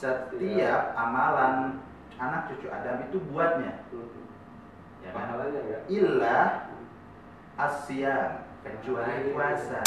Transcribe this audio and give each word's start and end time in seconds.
setiap 0.00 0.96
amalan 0.96 1.76
anak 2.16 2.48
cucu 2.48 2.72
Adam 2.72 3.04
itu 3.04 3.20
buatnya. 3.28 3.84
Ya 5.04 5.12
kan? 5.12 5.36
Pahalanya 5.36 5.60
enggak? 5.60 5.82
illa 5.92 6.40
asyam 7.60 8.48
kecuali 8.64 9.32
puasa 9.36 9.80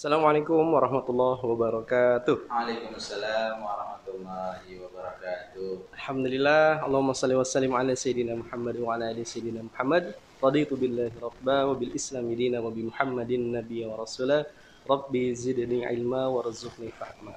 Assalamualaikum 0.00 0.64
warahmatullahi 0.64 1.44
wabarakatuh. 1.44 2.48
Waalaikumsalam 2.48 3.60
warahmatullahi 3.60 4.80
wabarakatuh 4.80 5.92
Alhamdulillah, 5.92 6.80
Allahumma 6.80 7.12
salli 7.12 7.36
wa 7.36 7.44
sallim 7.44 7.76
ala 7.76 7.92
sayyidina 7.92 8.32
Muhammad 8.32 8.80
wa 8.80 8.96
ala 8.96 9.12
ali 9.12 9.28
sayyidina 9.28 9.60
Muhammad. 9.60 10.16
Raditu 10.40 10.80
billahi 10.80 11.12
rabba 11.20 11.68
wa 11.68 11.76
bil 11.76 11.92
islami 11.92 12.32
dina 12.32 12.64
wa 12.64 12.72
bi 12.72 12.88
Muhammadin 12.88 13.52
nabiyya 13.52 13.92
wa 13.92 14.00
rasula. 14.00 14.48
Rabbi 14.88 15.36
zidni 15.36 15.84
ilma 15.84 16.32
warzuqni 16.32 16.88
fahma. 16.96 17.36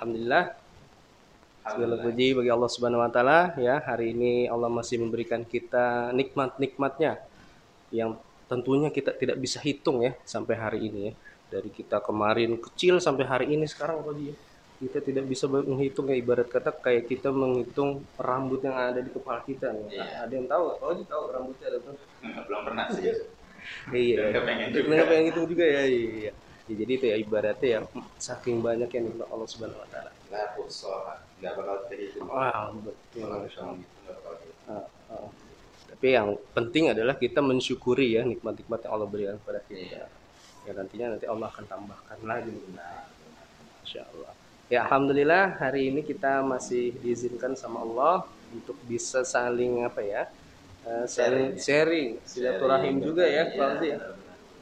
Alhamdulillah, 0.00 0.56
segala 1.68 2.00
puji 2.00 2.32
bagi 2.32 2.48
Allah 2.48 2.70
Subhanahu 2.72 3.04
wa 3.04 3.12
taala 3.12 3.52
ya. 3.60 3.76
Hari 3.84 4.16
ini 4.16 4.48
Allah 4.48 4.72
masih 4.72 5.04
memberikan 5.04 5.44
kita 5.44 6.16
nikmat-nikmatnya 6.16 7.20
yang 7.92 8.16
tentunya 8.48 8.88
kita 8.88 9.12
tidak 9.12 9.36
bisa 9.36 9.60
hitung 9.60 10.00
ya 10.00 10.16
sampai 10.24 10.56
hari 10.56 10.80
ini 10.88 11.12
ya. 11.12 11.14
Dari 11.54 11.70
kita 11.70 12.02
kemarin 12.02 12.58
kecil 12.58 12.98
sampai 12.98 13.24
hari 13.30 13.46
ini 13.54 13.70
sekarang 13.70 14.02
apa 14.02 14.10
dia? 14.18 14.34
Kita 14.82 14.98
tidak 14.98 15.30
bisa 15.30 15.46
menghitung 15.46 16.10
ya 16.10 16.18
ibarat 16.18 16.50
kata 16.50 16.74
kayak 16.74 17.06
kita 17.06 17.30
menghitung 17.30 18.02
rambut 18.18 18.58
yang 18.66 18.74
ada 18.74 18.98
di 18.98 19.06
kepala 19.14 19.38
kita. 19.46 19.70
Iya. 19.86 20.26
Ada 20.26 20.32
yang 20.34 20.50
tahu? 20.50 20.64
Oh, 20.82 20.90
dia 20.90 21.06
tahu 21.06 21.22
rambutnya 21.30 21.66
ada 21.70 21.78
tuh. 21.78 21.94
belum 22.50 22.60
pernah 22.66 22.86
sih 22.90 23.14
Iya. 23.94 24.34
Nggak 24.34 24.44
pengen 24.50 24.68
juga. 24.74 24.86
Nggak 24.90 25.06
pengen 25.06 25.24
hitung 25.30 25.46
juga 25.46 25.64
ya. 25.64 25.82
Iya. 25.86 26.32
Ya, 26.64 26.74
jadi 26.80 26.92
itu 26.96 27.04
ya 27.12 27.16
ibaratnya 27.20 27.68
ya 27.68 27.80
saking 28.16 28.64
banyak 28.64 28.88
yang 28.88 29.04
nikmat 29.12 29.28
Allah 29.28 29.48
Subhanahu 29.48 29.84
wa 29.84 29.88
taala. 29.92 30.10
nggak 30.32 30.46
pusol 30.56 30.96
nggak 31.38 31.52
bakal 31.60 31.76
terhitung 31.92 32.26
betul. 32.26 33.20
kalau 33.20 33.76
bakal 34.08 34.32
terhitung. 34.40 34.64
Ah, 34.64 34.84
ah. 35.12 35.28
Tapi 35.92 36.06
yang 36.10 36.40
penting 36.56 36.90
adalah 36.90 37.20
kita 37.20 37.44
mensyukuri 37.44 38.16
ya 38.16 38.24
nikmat-nikmat 38.24 38.80
yang 38.80 38.92
Allah 38.96 39.08
berikan 39.12 39.36
kepada 39.44 39.60
kita. 39.68 39.76
Iya. 39.76 40.04
Ya 40.64 40.72
nantinya 40.72 41.06
nanti 41.16 41.26
Allah 41.28 41.48
akan 41.52 41.64
tambahkan 41.68 42.18
lagi. 42.24 42.52
Masya 43.84 44.02
Allah. 44.10 44.32
Ya 44.72 44.78
Alhamdulillah 44.88 45.60
hari 45.60 45.92
ini 45.92 46.00
kita 46.00 46.40
masih 46.40 46.96
diizinkan 47.04 47.52
sama 47.52 47.84
Allah 47.84 48.24
untuk 48.48 48.76
bisa 48.88 49.20
saling 49.26 49.84
apa 49.84 50.00
ya 50.00 50.22
eh, 50.88 51.04
saling 51.04 51.58
sharing 51.60 52.16
silaturahim 52.24 52.96
Sharing, 52.96 53.06
juga 53.06 53.24
ya 53.28 53.44
iya, 53.44 53.58
Pak 53.60 53.68
Fauzi 53.76 53.86
ya. 53.92 53.98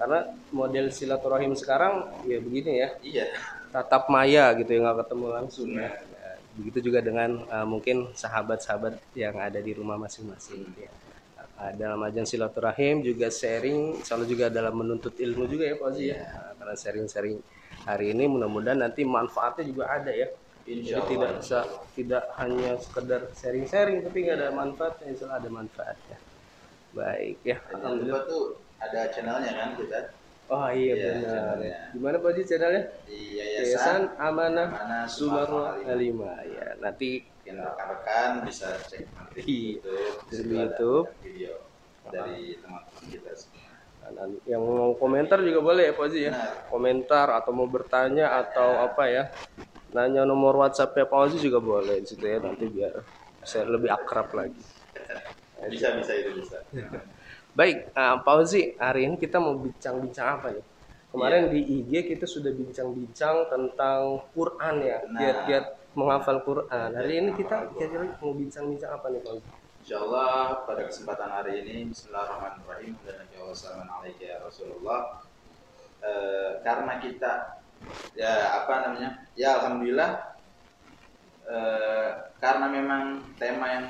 Karena 0.00 0.20
model 0.50 0.86
silaturahim 0.90 1.52
sekarang 1.54 1.94
ya 2.26 2.38
begini 2.42 2.72
ya 2.82 2.88
iya 3.06 3.26
tatap 3.70 4.10
maya 4.10 4.50
gitu 4.58 4.70
ya 4.74 4.78
nggak 4.84 4.98
ketemu 5.06 5.26
langsung 5.38 5.68
ya. 5.70 5.88
Ya, 5.88 6.30
begitu 6.58 6.78
juga 6.90 6.98
dengan 7.00 7.30
uh, 7.48 7.64
mungkin 7.64 8.10
sahabat-sahabat 8.12 8.98
yang 9.14 9.38
ada 9.38 9.62
di 9.62 9.72
rumah 9.72 9.96
masing-masing 9.96 10.66
Hmm. 10.66 10.82
ya. 10.82 10.90
Uh, 11.62 11.70
dalam 11.78 12.02
ajang 12.02 12.26
silaturahim 12.26 13.06
juga 13.06 13.30
sharing 13.30 14.02
selalu 14.02 14.34
juga 14.34 14.50
dalam 14.50 14.74
menuntut 14.74 15.14
ilmu 15.14 15.46
juga 15.46 15.70
ya 15.70 15.78
Pak 15.78 15.86
Ozi 15.94 16.10
ya. 16.10 16.18
Iya. 16.18 16.26
Nah, 16.26 16.52
karena 16.58 16.74
sharing-sharing 16.74 17.36
hari 17.86 18.06
ini 18.10 18.24
mudah-mudahan 18.26 18.82
nanti 18.82 19.06
manfaatnya 19.06 19.62
juga 19.70 19.86
ada 19.94 20.10
ya. 20.10 20.26
Insya 20.66 20.98
jadi 20.98 21.06
tidak 21.14 21.30
bisa 21.38 21.58
tidak 21.94 22.24
hanya 22.42 22.70
sekedar 22.82 23.30
sharing-sharing 23.30 24.02
tapi 24.02 24.26
nggak 24.26 24.36
ada 24.42 24.48
manfaatnya 24.50 25.06
insya 25.14 25.24
Allah 25.30 25.38
ada 25.38 25.50
manfaatnya. 25.54 26.18
Baik 26.90 27.38
ya. 27.46 27.56
Alhamdulillah 27.70 28.22
tuh 28.26 28.42
ada 28.82 29.00
channelnya 29.14 29.52
kan 29.54 29.68
kita? 29.78 30.00
Oh 30.50 30.66
iya 30.74 30.92
Iya, 30.98 31.04
benar. 31.14 31.30
channelnya. 31.30 31.78
gimana 31.94 32.16
Pak 32.18 32.30
Ozi 32.34 32.42
channelnya? 32.42 32.82
Di 33.06 33.18
Yayasan 33.38 33.62
Yayasan 33.62 34.02
Amanah 34.18 34.68
Amanah 34.82 35.04
Sumarno 35.06 35.62
Halimah 35.78 36.42
ya. 36.42 36.66
Nanti 36.82 37.22
yang 37.42 37.58
rekan-rekan 37.58 38.46
bisa 38.46 38.78
cek 38.86 39.02
nanti 39.12 39.40
di 39.42 39.58
Iya. 39.76 39.82
YouTube 40.30 40.30
Di 40.30 40.54
YouTube. 40.54 41.06
video 41.22 41.54
dari 42.06 42.54
teman-teman 42.58 43.04
kita 43.08 43.30
semua. 43.34 43.70
Dan 44.02 44.30
yang 44.44 44.62
mau 44.62 44.92
komentar 44.94 45.38
juga 45.40 45.62
boleh 45.62 45.90
ya 45.90 45.94
Pak 45.94 46.04
Ozi 46.04 46.20
ya? 46.26 46.32
Benar. 46.34 46.54
komentar 46.68 47.26
atau 47.32 47.50
mau 47.50 47.66
bertanya 47.66 48.26
atau 48.36 48.82
apa 48.82 49.04
ya? 49.06 49.24
Nanya 49.92 50.24
nomor 50.24 50.58
WhatsApp 50.58 50.94
ya 50.94 51.06
Pak 51.06 51.18
Ozi 51.18 51.38
juga 51.38 51.58
boleh 51.58 51.98
di 51.98 52.08
situ 52.08 52.24
ya 52.24 52.38
nanti 52.38 52.66
biar 52.66 52.98
saya 53.42 53.66
lebih 53.66 53.90
akrab 53.90 54.30
lagi. 54.32 54.58
Bisa 55.70 55.94
bisa 55.94 56.10
itu 56.18 56.42
bisa. 56.42 56.58
Baik 57.54 57.86
eh, 57.88 58.16
Pak 58.18 58.34
Ozi 58.34 58.74
hari 58.76 59.06
ini 59.06 59.14
kita 59.14 59.38
mau 59.38 59.54
bincang-bincang 59.54 60.26
apa 60.40 60.50
nih 60.50 60.64
kemarin 61.12 61.52
di 61.52 61.60
IG 61.60 62.08
kita 62.08 62.24
sudah 62.24 62.50
bincang-bincang 62.50 63.46
tentang 63.46 64.24
Quran 64.32 64.74
ya 64.80 64.98
Benar. 65.04 65.18
kiat-kiat 65.20 65.64
menghafal 65.92 66.40
Quran. 66.44 66.90
Hari 66.96 67.12
ini 67.20 67.30
kita 67.36 67.72
kira-kira 67.76 68.16
mau 68.20 68.32
bincang-bincang 68.32 68.92
apa 68.96 69.06
nih 69.12 69.20
Pak? 69.20 69.32
Insya 69.82 69.96
Allah 69.98 70.62
pada 70.62 70.82
kesempatan 70.86 71.28
hari 71.28 71.52
ini 71.66 71.90
Bismillahirrahmanirrahim 71.90 72.94
dan 73.02 73.26
Nabi 73.26 74.14
ya 74.22 74.38
Rasulullah 74.38 75.26
Eh, 76.02 76.50
karena 76.66 76.98
kita 76.98 77.62
ya 78.18 78.58
apa 78.58 78.74
namanya 78.82 79.22
ya 79.38 79.54
Alhamdulillah 79.62 80.34
eh, 81.46 82.10
karena 82.42 82.66
memang 82.66 83.22
tema 83.38 83.66
yang 83.70 83.86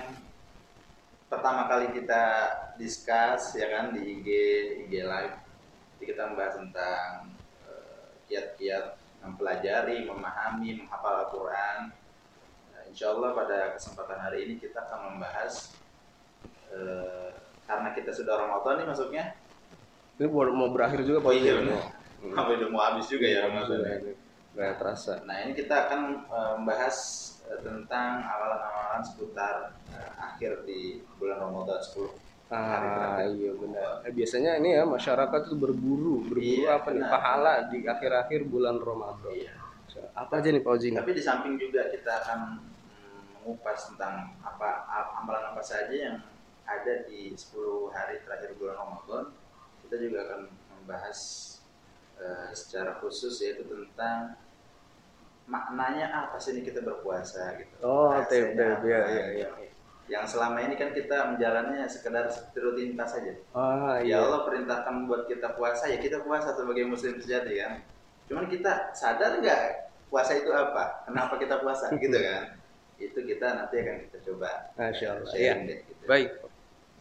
pertama 1.32 1.72
kali 1.72 1.88
kita 1.96 2.52
discuss 2.76 3.56
ya 3.56 3.64
kan 3.72 3.96
di 3.96 4.20
IG 4.20 4.28
IG 4.84 4.92
live 5.08 5.36
jadi 5.96 6.04
kita 6.04 6.22
membahas 6.28 6.54
tentang 6.60 7.32
eh, 7.64 8.04
kiat-kiat 8.28 8.92
mempelajari 9.22 10.04
memahami 10.04 10.82
menghafal 10.82 11.26
Al-Quran 11.26 11.94
Nah, 12.72 12.82
insya 12.90 13.14
Allah 13.14 13.30
pada 13.32 13.58
kesempatan 13.72 14.18
hari 14.18 14.38
ini 14.44 14.54
kita 14.58 14.82
akan 14.82 15.14
membahas 15.14 15.70
eh, 16.70 17.30
karena 17.62 17.94
kita 17.94 18.10
sudah 18.10 18.34
Ramadan 18.42 18.82
nih 18.82 18.86
masuknya. 18.88 19.24
ini 20.18 20.26
mau 20.28 20.44
mau 20.50 20.68
berakhir 20.70 21.06
juga 21.06 21.22
Pak 21.22 21.30
Oh 21.30 21.34
iya 21.34 21.52
ya? 21.52 21.60
benar. 21.62 21.82
Sampai 22.36 22.54
udah 22.58 22.68
mau 22.70 22.82
habis 22.82 23.06
juga 23.06 23.26
ya 23.26 23.46
Ramadan. 23.46 23.78
ya. 24.52 24.68
Terasa 24.76 25.24
Nah 25.24 25.36
ini 25.46 25.52
kita 25.54 25.88
akan 25.88 26.00
eh, 26.26 26.52
membahas 26.60 26.96
eh, 27.48 27.60
tentang 27.62 28.20
amalan-amalan 28.26 29.02
seputar 29.06 29.54
eh, 29.94 30.10
akhir 30.18 30.66
di 30.66 31.00
bulan 31.16 31.38
Ramadan 31.38 31.78
10 31.78 32.10
hari 32.10 32.31
Ah 32.52 33.24
iya 33.32 33.50
benar. 33.56 34.04
Eh, 34.04 34.12
biasanya 34.12 34.60
ini 34.60 34.76
ya 34.76 34.84
masyarakat 34.84 35.40
itu 35.48 35.56
berburu, 35.56 36.20
berburu 36.28 36.68
Iya, 36.68 36.76
apa 36.76 36.88
nih 36.92 37.00
benar. 37.00 37.12
pahala 37.16 37.52
di 37.72 37.78
akhir-akhir 37.88 38.40
bulan 38.44 38.76
Ramadan. 38.76 39.32
Iya. 39.32 39.52
Apa 40.12 40.44
aja 40.44 40.48
nih 40.52 40.60
Pak 40.60 40.72
Oji? 40.76 40.88
Tapi 40.92 41.12
di 41.16 41.24
samping 41.24 41.56
juga 41.56 41.88
kita 41.88 42.12
akan 42.24 42.40
mm, 42.60 43.20
mengupas 43.40 43.88
tentang 43.88 44.36
apa 44.44 44.84
amalan 45.16 45.56
apa 45.56 45.64
saja 45.64 45.92
yang 45.92 46.16
ada 46.68 47.08
di 47.08 47.32
10 47.32 47.88
hari 47.88 48.20
terakhir 48.20 48.52
bulan 48.60 48.76
Ramadan. 48.76 49.24
Kita 49.88 49.96
juga 49.96 50.18
akan 50.28 50.40
membahas 50.76 51.18
eh, 52.20 52.52
secara 52.52 53.00
khusus 53.00 53.32
yaitu 53.40 53.64
tentang 53.64 54.36
maknanya 55.48 56.06
apa 56.12 56.36
sih 56.36 56.52
ini 56.52 56.62
kita 56.68 56.84
berpuasa 56.84 57.56
gitu. 57.56 57.74
Oh, 57.80 58.12
tip, 58.28 58.52
tip, 58.56 58.78
ya, 58.84 59.00
ya, 59.08 59.24
ya. 59.44 59.48
Yang 60.10 60.34
selama 60.34 60.58
ini 60.66 60.74
kan 60.74 60.90
kita 60.90 61.34
menjalannya 61.34 61.86
sekedar 61.86 62.26
rutinitas 62.58 63.14
saja. 63.14 63.32
Ah 63.54 64.02
Ya 64.02 64.18
iya. 64.18 64.26
Allah 64.26 64.42
perintahkan 64.44 65.06
buat 65.06 65.30
kita 65.30 65.54
puasa 65.54 65.86
ya 65.88 66.02
kita 66.02 66.26
puasa 66.26 66.52
sebagai 66.58 66.84
muslim 66.90 67.16
sejati 67.22 67.62
kan. 67.62 67.82
Cuman 68.26 68.50
kita 68.50 68.92
sadar 68.92 69.38
nggak 69.38 69.92
puasa 70.10 70.36
itu 70.36 70.50
apa? 70.50 71.06
Kenapa 71.06 71.38
kita 71.38 71.62
puasa 71.62 71.88
gitu 72.02 72.18
kan? 72.18 72.58
Itu 72.98 73.18
kita 73.22 73.46
nanti 73.56 73.74
akan 73.82 73.96
kita 74.10 74.18
coba 74.30 74.50
Masya 74.78 75.06
Allah. 75.18 75.32
Iya. 75.38 75.52
deh, 75.64 75.78
gitu. 75.86 76.02
Baik. 76.10 76.28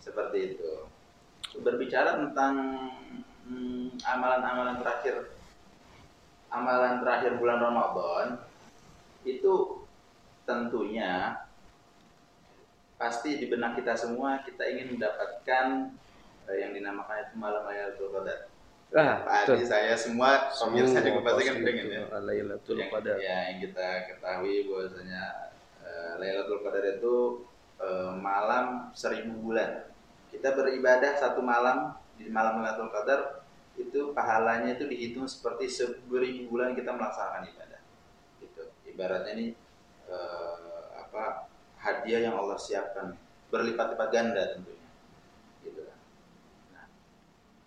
Seperti 0.01 0.37
itu. 0.55 0.71
Berbicara 1.61 2.15
tentang 2.21 2.53
hmm, 3.49 3.99
amalan-amalan 4.05 4.79
terakhir 4.79 5.35
amalan 6.51 6.99
terakhir 6.99 7.39
bulan 7.39 7.59
Ramadan 7.63 8.27
itu 9.23 9.87
tentunya 10.43 11.40
pasti 13.01 13.41
di 13.41 13.49
benak 13.49 13.81
kita 13.81 13.97
semua 13.97 14.45
kita 14.45 14.61
ingin 14.69 14.93
mendapatkan 14.93 15.89
eh, 16.45 16.57
yang 16.61 16.77
dinamakan 16.77 17.25
itu 17.25 17.35
malam 17.41 17.65
Lailatul 17.65 18.13
Qadar. 18.13 18.39
Ah, 18.93 19.25
Pak 19.25 19.57
saya 19.65 19.97
semua 19.97 20.53
pemirsa 20.53 21.01
juga 21.01 21.33
pasti 21.33 21.49
kan 21.49 21.57
pengen 21.65 21.87
ya. 21.89 22.01
Lailatul 22.21 22.77
yang, 22.77 22.93
Qadar. 22.93 23.17
ya, 23.17 23.37
yang 23.49 23.57
kita 23.65 23.87
ketahui 24.13 24.69
bahwasanya 24.69 25.23
eh, 25.81 26.13
Lailatul 26.21 26.61
Qadar 26.61 26.83
itu 27.01 27.15
eh, 27.81 28.13
malam 28.21 28.93
seribu 28.93 29.49
bulan. 29.49 29.89
Kita 30.29 30.53
beribadah 30.53 31.17
satu 31.17 31.41
malam 31.41 31.97
di 32.21 32.29
malam 32.29 32.61
Lailatul 32.61 32.93
Qadar 32.93 33.41
itu 33.81 34.13
pahalanya 34.13 34.77
itu 34.77 34.85
dihitung 34.85 35.25
seperti 35.25 35.65
seribu 35.65 36.21
bulan 36.53 36.77
kita 36.77 36.93
melaksanakan 36.93 37.49
ibadah. 37.49 37.81
Gitu. 38.37 38.63
ibaratnya 38.93 39.33
ini 39.33 39.47
eh, 40.05 40.81
apa 41.01 41.50
hadiah 41.81 42.29
yang 42.29 42.35
Allah 42.37 42.57
siapkan. 42.61 43.17
Berlipat-lipat 43.51 44.09
ganda 44.13 44.55
tentunya. 44.55 44.87
Gitu 45.65 45.81
kan. 45.83 45.97
Nah, 46.71 46.85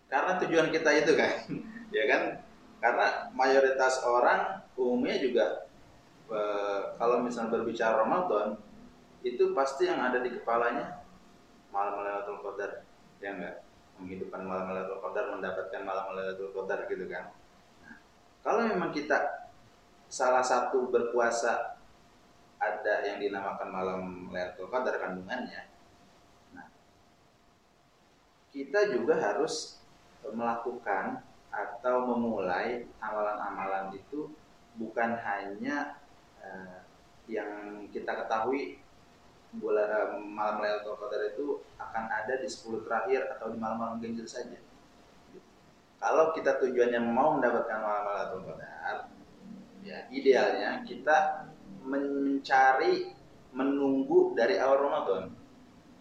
karena 0.09 0.33
tujuan 0.41 0.69
kita 0.73 0.91
itu 1.05 1.13
kan 1.19 1.33
ya 1.97 2.05
kan? 2.09 2.23
Karena 2.81 3.07
mayoritas 3.37 4.01
orang 4.07 4.65
umumnya 4.79 5.17
juga 5.21 5.45
eh, 6.33 6.81
kalau 6.97 7.21
misalnya 7.21 7.61
berbicara 7.61 8.05
Ramadan 8.05 8.57
itu 9.25 9.57
pasti 9.57 9.89
yang 9.89 10.01
ada 10.05 10.21
di 10.21 10.37
kepalanya 10.37 11.01
malam 11.73 12.05
Lailatul 12.05 12.41
Qadar 12.45 12.85
ya 13.21 13.31
enggak? 13.35 13.57
Menghidupkan 14.01 14.43
malam 14.45 14.73
Lailatul 14.73 15.01
Qadar 15.01 15.25
mendapatkan 15.37 15.81
malam 15.85 16.05
Lailatul 16.13 16.53
Qadar 16.53 16.89
gitu 16.89 17.05
kan. 17.09 17.33
Nah, 17.85 17.97
kalau 18.45 18.69
memang 18.69 18.93
kita 18.93 19.49
salah 20.09 20.45
satu 20.45 20.93
berpuasa 20.93 21.74
ada 22.59 22.95
yang 23.07 23.19
dinamakan 23.21 23.69
malam 23.71 24.01
Lailatul 24.31 24.71
Qadar 24.71 24.99
kandungannya 24.99 25.63
nah 26.55 26.67
kita 28.55 28.95
juga 28.95 29.19
harus 29.19 29.83
melakukan 30.33 31.21
atau 31.55 31.97
memulai 32.11 32.89
amalan-amalan 32.99 33.95
itu 33.95 34.33
bukan 34.75 35.15
hanya 35.23 36.03
uh, 36.43 36.83
yang 37.31 37.85
kita 37.95 38.11
ketahui 38.25 38.83
bulan 39.55 39.87
uh, 39.87 40.19
malam 40.19 40.59
Lailatul 40.59 40.99
Qadar 40.99 41.23
itu 41.31 41.63
akan 41.79 42.05
ada 42.11 42.43
di 42.43 42.49
10 42.51 42.83
terakhir 42.83 43.31
atau 43.39 43.55
di 43.55 43.59
malam-malam 43.59 44.03
ganjil 44.03 44.27
saja. 44.27 44.59
Kalau 46.03 46.35
kita 46.37 46.59
tujuannya 46.61 47.01
mau 47.01 47.39
mendapatkan 47.39 47.79
malam 47.79 48.03
Lailatul 48.11 48.43
Qadar, 48.51 48.99
ya 49.87 49.99
idealnya 50.11 50.83
kita 50.83 51.49
mencari 51.85 53.15
menunggu 53.55 54.35
dari 54.35 54.59
awal 54.59 54.89
Ramadan. 54.89 55.23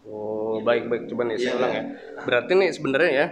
Oh, 0.03 0.59
baik-baik 0.59 1.07
gitu. 1.07 1.15
coba 1.15 1.31
nih 1.31 1.37
saya 1.39 1.47
iya, 1.47 1.55
ulang 1.55 1.73
ya. 1.73 1.83
Berarti 2.27 2.51
nih 2.59 2.69
sebenarnya 2.75 3.11
ya 3.11 3.27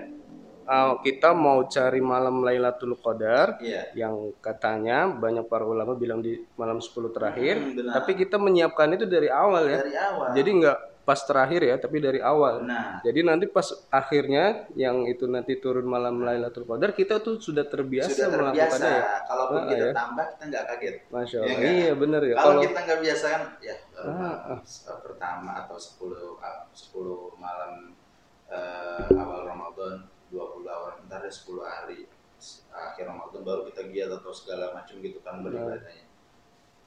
uh, 0.71 0.93
kita 1.03 1.35
mau 1.35 1.67
cari 1.67 1.99
malam 1.99 2.39
Lailatul 2.47 2.95
Qadar 2.95 3.59
yeah. 3.59 3.91
yang 3.91 4.31
katanya 4.39 5.11
banyak 5.11 5.43
para 5.51 5.67
ulama 5.67 5.99
bilang 5.99 6.23
di 6.23 6.39
malam 6.55 6.79
10 6.79 7.11
terakhir, 7.11 7.55
hmm, 7.59 7.91
tapi 7.91 8.15
kita 8.15 8.39
menyiapkan 8.39 8.95
itu 8.95 9.03
dari 9.03 9.27
awal 9.27 9.67
ya. 9.67 9.79
Dari 9.83 9.95
awal. 9.99 10.27
Jadi 10.31 10.49
nggak 10.63 10.77
pas 11.01 11.17
terakhir 11.17 11.65
ya, 11.65 11.75
tapi 11.81 11.97
dari 11.97 12.21
awal. 12.21 12.61
Nah. 12.61 13.01
Jadi 13.01 13.25
nanti 13.25 13.49
pas 13.49 13.65
akhirnya 13.89 14.69
yang 14.77 15.09
itu 15.09 15.25
nanti 15.25 15.57
turun 15.57 15.89
malam 15.89 16.21
Lailatul 16.21 16.69
Qadar 16.69 16.93
kita 16.93 17.17
tuh 17.19 17.41
sudah 17.41 17.65
terbiasa, 17.65 18.13
sudah 18.13 18.29
terbiasa. 18.29 18.77
melakukannya 18.77 18.93
ya. 18.93 19.03
Kalaupun 19.25 19.57
ah, 19.57 19.65
kita 19.65 19.85
ya. 19.85 19.93
tambah 19.97 20.25
kita 20.29 20.43
nggak 20.45 20.63
kaget. 20.69 20.95
Masya 21.09 21.37
Allah. 21.41 21.57
Ya, 21.57 21.69
iya 21.73 21.91
benar 21.97 22.21
ya. 22.21 22.35
Kalau, 22.37 22.45
Kalau 22.45 22.61
kita 22.69 22.79
nggak 22.85 22.99
biasa 23.01 23.25
kan 23.25 23.43
ya 23.59 23.75
ah, 23.97 24.57
ah. 24.57 24.99
pertama 25.01 25.51
atau 25.65 25.77
10 25.77 26.37
10 26.69 27.41
malam 27.41 27.73
uh, 28.47 29.07
awal 29.17 29.41
Ramadan 29.49 29.95
20 30.29 30.69
awal 30.69 30.91
ntar 31.09 31.25
ada 31.25 31.31
10 31.31 31.59
hari 31.65 31.99
akhir 32.71 33.03
Ramadan 33.05 33.41
baru 33.41 33.61
kita 33.69 33.89
giat 33.89 34.09
atau 34.21 34.33
segala 34.33 34.73
macam 34.73 34.95
gitu 35.01 35.17
kan 35.21 35.41
beribadahnya. 35.41 36.05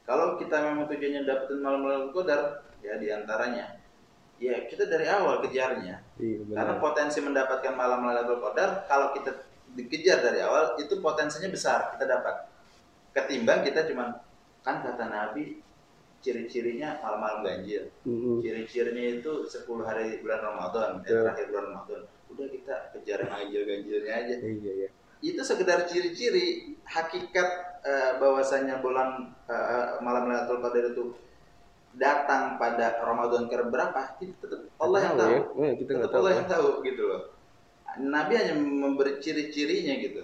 Kalau 0.05 0.37
kita 0.37 0.57
memang 0.61 0.85
tujuannya 0.87 1.23
dapetin 1.25 1.65
malam-malam 1.65 2.13
qadar 2.13 2.69
ya 2.85 3.01
di 3.01 3.09
antaranya 3.09 3.84
ya 4.45 4.57
kita 4.69 4.85
dari 4.85 5.09
awal 5.09 5.41
kejarnya. 5.41 5.97
Iya, 6.21 6.39
Karena 6.53 6.75
potensi 6.77 7.19
mendapatkan 7.25 7.73
malam 7.73 8.05
Lailatul 8.05 8.45
Qadar 8.45 8.85
kalau 8.85 9.17
kita 9.17 9.33
dikejar 9.75 10.21
dari 10.21 10.45
awal 10.45 10.77
itu 10.77 11.01
potensinya 11.01 11.49
besar 11.49 11.97
kita 11.97 12.05
dapat. 12.05 12.53
Ketimbang 13.17 13.65
kita 13.65 13.89
cuman 13.89 14.21
kan 14.61 14.85
kata 14.85 15.09
Nabi 15.09 15.65
ciri-cirinya 16.21 17.01
malam-malam 17.05 17.41
ganjil. 17.45 17.89
Mm 18.05 18.17
-hmm. 18.17 18.37
Ciri-cirinya 18.41 19.05
itu 19.21 19.33
10 19.45 19.65
hari 19.85 20.25
bulan 20.25 20.41
Ramadan, 20.41 20.91
yeah. 21.05 21.21
terakhir 21.25 21.53
bulan 21.53 21.65
Ramadan 21.73 22.03
udah 22.35 22.47
kita 22.51 22.75
kejar 22.99 23.21
ganjil-ganjilnya 23.31 24.13
aja 24.13 24.35
iya, 24.43 24.73
iya. 24.75 24.89
itu 25.23 25.41
sekedar 25.47 25.87
ciri-ciri 25.87 26.75
hakikat 26.83 27.81
uh, 27.87 28.13
bahwasanya 28.19 28.83
bulan 28.83 29.31
uh, 29.47 30.03
malam 30.03 30.27
Lailatul 30.27 30.59
Qadar 30.59 30.85
itu 30.91 31.15
datang 31.95 32.59
pada 32.59 32.99
Ramadan 33.03 33.47
ke 33.47 33.55
berapa 33.71 34.19
itu 34.19 34.35
tetap 34.43 34.67
Allah 34.83 35.01
yang 35.03 35.15
tahu, 35.15 35.35
ya. 35.63 35.73
kita 35.79 35.91
tetap 35.95 36.11
tahu, 36.11 36.19
Allah 36.21 36.33
ya. 36.33 36.37
yang 36.39 36.49
tahu 36.51 36.69
gitu 36.83 37.03
loh 37.07 37.23
Nabi 37.95 38.33
hanya 38.35 38.55
memberi 38.59 39.23
ciri-cirinya 39.23 39.95
gitu 40.03 40.23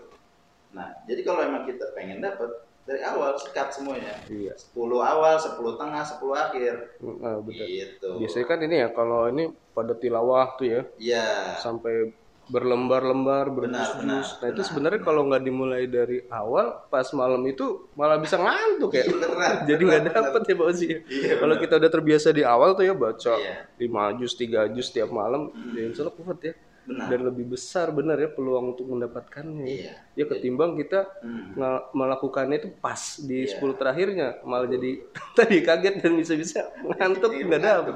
nah 0.74 0.90
jadi 1.06 1.20
kalau 1.22 1.40
emang 1.46 1.66
kita 1.66 1.94
pengen 1.94 2.22
dapat 2.22 2.50
dari 2.90 3.06
awal 3.06 3.38
sekat 3.38 3.70
semuanya. 3.70 4.18
Iya. 4.26 4.56
10 4.56 4.74
awal, 4.98 5.38
10 5.38 5.78
tengah, 5.78 6.02
10 6.02 6.34
akhir. 6.34 6.74
Nah, 6.98 7.38
betul. 7.38 7.66
Gitu. 7.70 8.10
Biasanya 8.18 8.46
kan 8.50 8.58
ini 8.66 8.76
ya 8.82 8.88
kalau 8.90 9.30
ini 9.30 9.44
pada 9.70 9.94
tilawah 9.94 10.58
tuh 10.58 10.66
ya. 10.66 10.82
Iya. 10.98 11.26
Sampai 11.62 12.10
berlembar-lembar 12.50 13.54
berdus-dus. 13.54 14.42
Nah 14.42 14.48
itu 14.50 14.62
sebenarnya 14.66 15.00
kalau 15.06 15.30
nggak 15.30 15.42
dimulai 15.46 15.86
dari 15.86 16.26
awal, 16.28 16.84
pas 16.90 17.06
malam 17.14 17.40
itu 17.46 17.88
malah 17.94 18.18
bisa 18.18 18.36
ngantuk 18.36 18.98
ya. 18.98 19.06
Beneran, 19.06 19.54
Jadi 19.70 19.82
nggak 19.86 20.04
dapet 20.10 20.42
ya 20.50 20.54
Pak 20.58 20.70
sih. 20.74 20.92
Iya, 21.06 21.34
kalau 21.38 21.54
kita 21.56 21.74
udah 21.78 21.90
terbiasa 21.90 22.28
di 22.34 22.42
awal 22.42 22.74
tuh 22.74 22.84
ya 22.84 22.94
baca 22.98 23.34
iya. 23.38 23.70
5 23.78 24.18
juz, 24.18 24.32
3 24.34 24.74
juz 24.74 24.90
tiap 24.90 25.14
malam, 25.14 25.54
hmm. 25.54 25.78
ya 25.78 25.82
insya 25.86 26.02
Allah 26.04 26.16
kuat 26.18 26.38
ya 26.42 26.54
benar. 26.90 27.06
dan 27.06 27.20
lebih 27.30 27.46
besar 27.54 27.86
benar 27.94 28.16
ya 28.18 28.28
peluang 28.32 28.74
untuk 28.74 28.90
mendapatkannya 28.90 29.66
iya. 29.68 29.92
ya 30.18 30.24
ketimbang 30.26 30.74
kita 30.74 31.06
hmm. 31.22 31.54
melakukannya 31.94 32.56
itu 32.58 32.68
pas 32.82 33.20
di 33.22 33.46
iya. 33.46 33.58
10 33.58 33.80
terakhirnya 33.80 34.28
malah 34.42 34.66
jadi 34.66 34.90
tadi 35.38 35.56
kaget 35.62 35.94
dan 36.02 36.12
bisa-bisa 36.18 36.60
ngantuk 36.82 37.32
iya, 37.36 37.44
nggak 37.46 37.62
dapet 37.62 37.94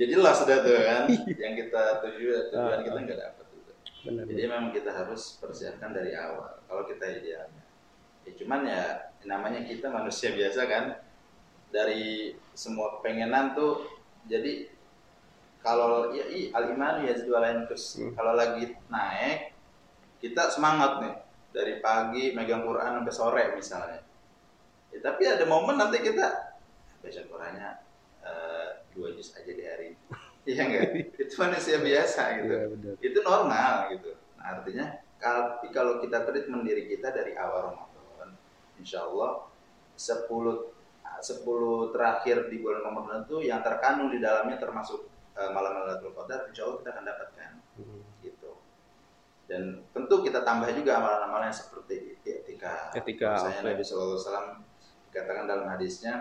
jadi 0.00 0.12
lah 0.16 0.32
sudah 0.32 0.56
tuh 0.64 0.72
kan 0.72 1.02
iya. 1.10 1.36
yang 1.36 1.54
kita 1.58 1.82
tuju 2.00 2.26
tujuan 2.50 2.78
ah, 2.80 2.82
kita 2.82 2.98
nggak 3.04 3.18
dapet 3.20 3.41
benar, 4.02 4.24
jadi 4.26 4.42
memang 4.50 4.70
kita 4.74 4.90
harus 4.90 5.38
persiapkan 5.38 5.94
dari 5.94 6.12
awal. 6.14 6.58
Kalau 6.66 6.82
kita 6.86 7.04
idealnya. 7.06 7.64
Ya 8.22 8.32
cuman 8.38 8.60
ya 8.66 8.82
namanya 9.26 9.62
kita 9.66 9.90
manusia 9.90 10.34
biasa 10.38 10.60
kan. 10.66 10.84
Dari 11.72 12.36
semua 12.52 13.00
pengenan 13.00 13.56
tuh 13.56 13.88
jadi 14.28 14.68
kalau 15.64 16.12
ya 16.12 16.26
al 16.52 16.74
iman 16.76 17.06
ya 17.06 17.14
lain. 17.16 17.58
Terus 17.70 18.02
hmm. 18.02 18.12
kalau 18.18 18.34
lagi 18.34 18.76
naik 18.90 19.54
kita 20.20 20.50
semangat 20.50 20.92
nih. 21.02 21.14
Dari 21.52 21.84
pagi 21.84 22.32
megang 22.32 22.64
Quran 22.64 23.04
sampai 23.04 23.12
sore 23.12 23.44
misalnya. 23.52 24.00
Ya, 24.92 24.98
tapi 25.04 25.28
ada 25.28 25.44
momen 25.44 25.76
nanti 25.76 26.00
kita 26.00 26.52
baca 27.02 27.20
Qurannya 27.26 27.70
uh, 28.22 28.68
dua 28.94 29.10
juz 29.16 29.34
aja 29.34 29.52
di 29.52 29.64
hari 29.66 29.88
iya 30.48 30.62
enggak 30.66 30.82
itu 31.22 31.34
manusia 31.38 31.78
biasa 31.78 32.22
gitu. 32.42 32.52
Ya, 32.52 32.64
itu 32.98 33.18
normal 33.22 33.74
gitu. 33.94 34.10
Nah, 34.38 34.58
artinya 34.58 34.86
kalau 35.70 36.02
kita 36.02 36.26
treatment 36.26 36.66
diri 36.66 36.90
kita 36.90 37.14
dari 37.14 37.38
awal 37.38 37.70
Ramadan 37.70 38.34
insya 38.82 39.06
Allah 39.06 39.46
10 39.94 40.26
10 41.22 41.94
terakhir 41.94 42.50
di 42.50 42.58
bulan 42.58 42.82
Ramadan 42.82 43.22
itu 43.22 43.46
yang 43.46 43.62
terkandung 43.62 44.10
di 44.10 44.18
dalamnya 44.18 44.58
termasuk 44.58 45.06
uh, 45.38 45.50
malam 45.54 45.78
Lailatul 45.78 46.10
Qadar 46.10 46.50
insya 46.50 46.66
Allah 46.66 46.76
kita 46.82 46.90
akan 46.90 47.04
dapatkan. 47.06 47.50
Hmm. 47.78 48.02
gitu. 48.26 48.50
Dan 49.46 49.86
tentu 49.94 50.26
kita 50.26 50.42
tambah 50.42 50.70
juga 50.74 50.98
amalan-amalan 50.98 51.54
seperti 51.54 52.18
etika 52.26 52.90
etika 52.98 53.38
misalnya 53.38 53.60
okay. 53.62 53.68
Nabi 53.74 53.82
Shallallahu 53.84 54.10
Alaihi 54.10 54.26
Wasallam 54.26 54.48
katakan 55.12 55.44
dalam 55.46 55.66
hadisnya 55.70 56.14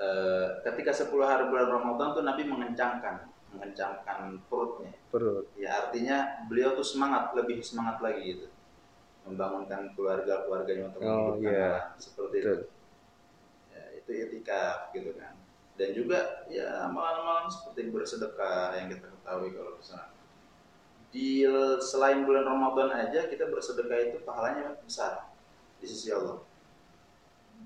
uh, 0.00 0.46
ketika 0.64 0.90
10 0.90 1.12
hari 1.20 1.44
bulan 1.52 1.68
Ramadan 1.68 2.16
tuh 2.16 2.24
Nabi 2.24 2.42
mengencangkan 2.48 3.28
mengencangkan 3.50 4.38
perutnya. 4.46 4.94
Perut. 5.10 5.46
Ya 5.58 5.86
artinya 5.86 6.46
beliau 6.46 6.78
tuh 6.78 6.86
semangat 6.86 7.34
lebih 7.34 7.58
semangat 7.60 7.98
lagi 7.98 8.22
gitu. 8.38 8.46
Membangunkan 9.26 9.92
keluarga 9.98 10.46
keluarganya 10.46 10.90
untuk 10.90 11.02
oh, 11.02 11.36
yeah. 11.42 11.92
seperti 11.98 12.40
Betul. 12.40 12.50
itu 12.50 12.66
ya, 13.74 13.82
itu 13.98 14.10
etika 14.30 14.64
gitu 14.94 15.10
kan. 15.18 15.34
Dan 15.74 15.88
juga 15.96 16.46
ya 16.46 16.86
amalan-amalan 16.86 17.50
seperti 17.50 17.90
bersedekah 17.90 18.76
yang 18.78 18.86
kita 18.92 19.06
ketahui 19.10 19.50
kalau 19.52 19.72
misalnya. 19.76 20.14
Di 21.10 21.42
selain 21.82 22.22
bulan 22.22 22.46
Ramadan 22.46 22.94
aja 22.94 23.26
kita 23.26 23.50
bersedekah 23.50 23.98
itu 23.98 24.22
pahalanya 24.22 24.78
besar 24.86 25.26
di 25.82 25.86
sisi 25.90 26.14
Allah 26.14 26.38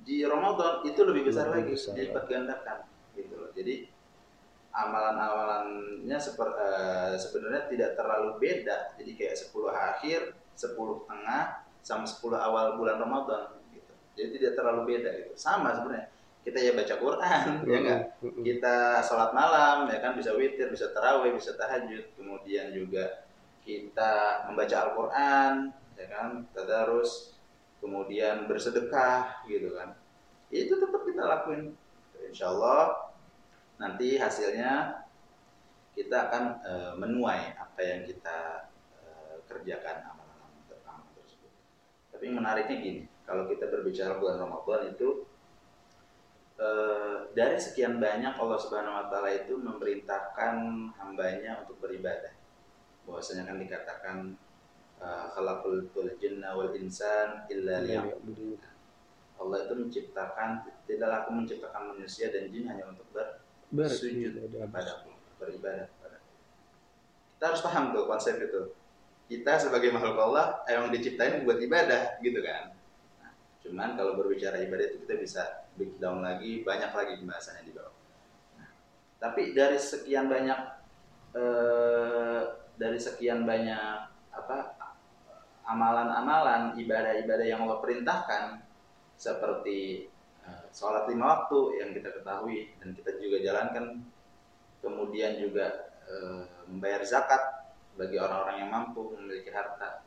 di 0.02 0.26
Ramadan 0.26 0.82
itu 0.82 1.00
lebih 1.06 1.30
besar 1.30 1.48
lebih 1.48 1.54
lagi 1.54 1.72
besar, 1.78 1.92
dilipat 1.94 2.24
gandakan 2.26 2.78
gitu 3.14 3.34
loh. 3.38 3.50
Jadi 3.54 3.74
amalan-amalannya 4.74 6.18
seper, 6.18 6.48
uh, 6.50 7.14
sebenarnya 7.14 7.70
tidak 7.70 7.90
terlalu 7.94 8.42
beda. 8.42 8.98
Jadi 8.98 9.10
kayak 9.14 9.38
10 9.38 9.70
akhir 9.70 10.20
10 10.58 11.06
tengah 11.06 11.44
sama 11.84 12.02
10 12.02 12.34
awal 12.34 12.74
bulan 12.74 12.98
Ramadan 12.98 13.54
gitu. 13.70 13.92
Jadi 14.18 14.28
tidak 14.42 14.52
terlalu 14.58 14.80
beda 14.98 15.10
gitu. 15.22 15.32
Sama 15.38 15.70
sebenarnya. 15.78 16.10
Kita 16.44 16.60
ya 16.60 16.76
baca 16.76 16.94
Quran 17.00 17.48
ya 17.72 17.78
enggak 17.80 18.00
kita 18.20 19.00
sholat 19.00 19.30
malam 19.32 19.88
ya 19.88 20.02
kan? 20.02 20.12
Bisa 20.18 20.34
witir 20.34 20.68
bisa 20.68 20.90
tarawih 20.90 21.32
bisa 21.32 21.54
tahajud. 21.54 22.04
Kemudian 22.18 22.74
juga 22.74 23.24
kita 23.64 24.44
membaca 24.50 24.76
Al-Quran 24.90 25.52
ya 25.96 26.06
kan? 26.10 26.44
Tadarus 26.50 27.33
kemudian 27.84 28.48
bersedekah 28.48 29.44
gitu 29.44 29.76
kan 29.76 29.92
itu 30.48 30.72
tetap 30.72 31.04
lakuin 31.04 31.76
insya 32.24 32.48
Allah 32.48 33.12
nanti 33.76 34.16
hasilnya 34.16 35.04
kita 35.94 36.30
akan 36.30 36.44
uh, 36.66 36.92
menuai 36.98 37.54
apa 37.54 37.80
yang 37.80 38.02
kita 38.02 38.66
uh, 38.98 39.36
kerjakan 39.46 40.10
amalan-amalan 40.10 41.06
tersebut. 41.14 41.52
Tapi 42.10 42.26
menariknya 42.34 42.76
gini, 42.82 43.02
kalau 43.22 43.46
kita 43.46 43.70
berbicara 43.70 44.18
bulan 44.18 44.42
Ramadan 44.42 44.90
itu 44.90 45.22
uh, 46.58 47.30
dari 47.30 47.58
sekian 47.62 48.02
banyak 48.02 48.34
Allah 48.34 48.58
Subhanahu 48.58 48.98
Wa 48.98 49.06
Taala 49.06 49.30
itu 49.38 49.54
memerintahkan 49.54 50.54
hambanya 50.98 51.62
untuk 51.62 51.78
beribadah. 51.78 52.34
Bahwasanya 53.06 53.46
kan 53.46 53.56
dikatakan 53.62 54.16
khalaqul 55.00 55.88
jinna 56.20 56.54
wal 56.54 56.72
insan 56.76 57.48
illa 57.50 57.82
liya'budun. 57.84 58.60
Allah 59.34 59.58
itu 59.66 59.74
menciptakan 59.74 60.62
tidaklah 60.86 61.26
aku 61.26 61.30
menciptakan 61.34 61.82
manusia 61.94 62.30
dan 62.30 62.48
jin 62.54 62.70
hanya 62.70 62.86
untuk 62.86 63.10
bersujud 63.74 64.38
kepada 64.54 65.02
beribadah 65.36 65.90
kepada 65.90 66.16
kita 67.34 67.44
harus 67.50 67.60
paham 67.60 67.92
tuh 67.92 68.06
konsep 68.06 68.40
itu. 68.40 68.72
Kita 69.24 69.56
sebagai 69.60 69.92
makhluk 69.92 70.16
Allah 70.16 70.64
emang 70.64 70.88
diciptain 70.92 71.42
buat 71.42 71.60
ibadah 71.60 72.20
gitu 72.20 72.40
kan? 72.44 72.76
Nah, 73.20 73.32
cuman 73.60 74.00
kalau 74.00 74.16
berbicara 74.16 74.64
ibadah 74.64 74.84
itu 74.88 75.04
kita 75.04 75.14
bisa 75.20 75.42
breakdown 75.74 76.24
lagi 76.24 76.64
banyak 76.64 76.92
lagi 76.92 77.12
pembahasannya 77.20 77.62
di 77.68 77.72
bawah. 77.72 77.92
Nah, 78.60 78.68
tapi 79.18 79.56
dari 79.56 79.80
sekian 79.80 80.28
banyak 80.28 80.60
eh, 81.34 82.42
dari 82.80 82.96
sekian 83.00 83.44
banyak 83.44 84.08
apa 84.32 84.56
amalan-amalan 85.64 86.76
ibadah-ibadah 86.76 87.46
yang 87.46 87.64
Allah 87.64 87.80
perintahkan 87.80 88.44
seperti 89.16 90.08
uh, 90.44 90.68
sholat 90.70 91.08
lima 91.08 91.24
waktu 91.24 91.80
yang 91.80 91.90
kita 91.96 92.10
ketahui 92.20 92.72
dan 92.80 92.92
kita 92.92 93.10
juga 93.20 93.38
jalankan. 93.40 93.84
Kemudian 94.84 95.40
juga 95.40 95.88
e, 96.04 96.44
membayar 96.68 97.00
zakat 97.08 97.40
bagi 97.96 98.20
orang-orang 98.20 98.56
yang 98.60 98.68
mampu 98.68 99.16
memiliki 99.16 99.48
harta. 99.48 100.04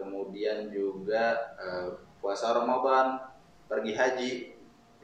Kemudian 0.00 0.72
juga 0.72 1.52
e, 1.60 1.68
puasa 2.16 2.56
Ramadan 2.56 3.20
pergi 3.68 3.92
haji 3.92 4.32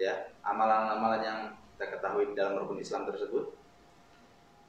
ya. 0.00 0.32
Amalan-amalan 0.40 1.20
yang 1.20 1.40
kita 1.76 2.00
ketahui 2.00 2.32
dalam 2.32 2.64
rukun 2.64 2.80
Islam 2.80 3.04
tersebut 3.04 3.57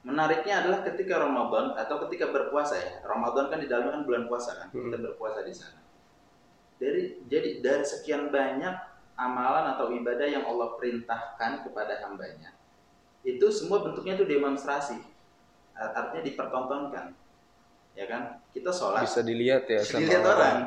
menariknya 0.04 0.64
adalah 0.64 0.80
ketika 0.88 1.20
Ramadan 1.20 1.76
atau 1.76 2.00
ketika 2.08 2.32
berpuasa 2.32 2.76
ya. 2.80 2.92
Ramadan 3.04 3.52
kan 3.52 3.60
di 3.60 3.68
dalamnya 3.68 4.00
kan 4.00 4.04
bulan 4.08 4.24
puasa 4.32 4.52
kan. 4.56 4.68
Kita 4.72 4.98
hmm. 4.98 5.06
berpuasa 5.12 5.40
di 5.44 5.54
sana. 5.54 5.80
Dari 6.80 7.28
jadi 7.28 7.60
dari 7.60 7.84
sekian 7.84 8.32
banyak 8.32 8.76
amalan 9.20 9.76
atau 9.76 9.92
ibadah 9.92 10.28
yang 10.28 10.48
Allah 10.48 10.80
perintahkan 10.80 11.68
kepada 11.68 12.08
hambanya 12.08 12.56
itu 13.28 13.46
semua 13.52 13.84
bentuknya 13.84 14.16
itu 14.16 14.26
demonstrasi. 14.28 15.00
Artinya 15.76 16.24
dipertontonkan. 16.24 17.06
Ya 17.96 18.06
kan? 18.08 18.40
Kita 18.56 18.72
sholat. 18.72 19.04
Bisa 19.04 19.20
dilihat 19.24 19.68
ya 19.68 19.84
bisa 19.84 20.00
dilihat 20.00 20.24
orang. 20.24 20.40
orang. 20.40 20.58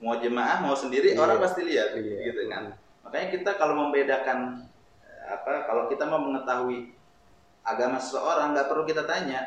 Mau 0.00 0.16
jemaah 0.20 0.60
mau 0.60 0.76
sendiri 0.76 1.16
iya. 1.16 1.20
orang 1.20 1.40
pasti 1.40 1.64
lihat 1.64 1.96
iya. 1.96 2.32
gitu 2.32 2.52
kan? 2.52 2.76
Makanya 3.04 3.28
kita 3.32 3.50
kalau 3.56 3.74
membedakan 3.88 4.68
apa 5.26 5.66
kalau 5.66 5.88
kita 5.88 6.04
mau 6.04 6.20
mengetahui 6.20 6.95
agama 7.66 7.98
seseorang 7.98 8.54
nggak 8.54 8.68
perlu 8.70 8.86
kita 8.86 9.02
tanya. 9.04 9.42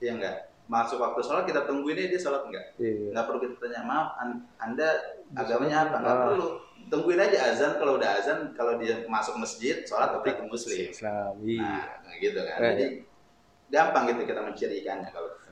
Ya 0.00 0.16
enggak 0.16 0.48
masuk 0.68 1.00
waktu 1.00 1.24
sholat 1.24 1.48
kita 1.48 1.64
tungguin 1.64 1.96
dia 1.96 2.20
sholat 2.20 2.44
enggak 2.44 2.76
iya. 2.76 3.08
nggak 3.16 3.24
perlu 3.24 3.40
kita 3.40 3.56
tanya 3.56 3.88
maaf 3.88 4.20
anda 4.60 4.88
agamanya 5.32 5.88
apa? 5.88 5.96
Nggak 6.00 6.16
ah. 6.16 6.24
perlu. 6.28 6.48
Tungguin 6.88 7.20
aja 7.20 7.52
azan 7.52 7.76
kalau 7.76 8.00
udah 8.00 8.10
azan 8.16 8.38
kalau 8.56 8.80
dia 8.80 9.04
masuk 9.08 9.36
masjid 9.36 9.84
sholat 9.84 10.08
berarti 10.12 10.44
muslim. 10.44 10.88
Islam 10.88 11.36
iya. 11.44 12.00
nah 12.00 12.14
gitu 12.16 12.40
kan. 12.40 12.58
Eh, 12.60 12.72
jadi 12.76 12.86
gampang 13.68 14.04
gitu 14.12 14.22
kita 14.24 14.40
mencirikannya 14.40 15.08
kalau 15.12 15.28
kita 15.36 15.48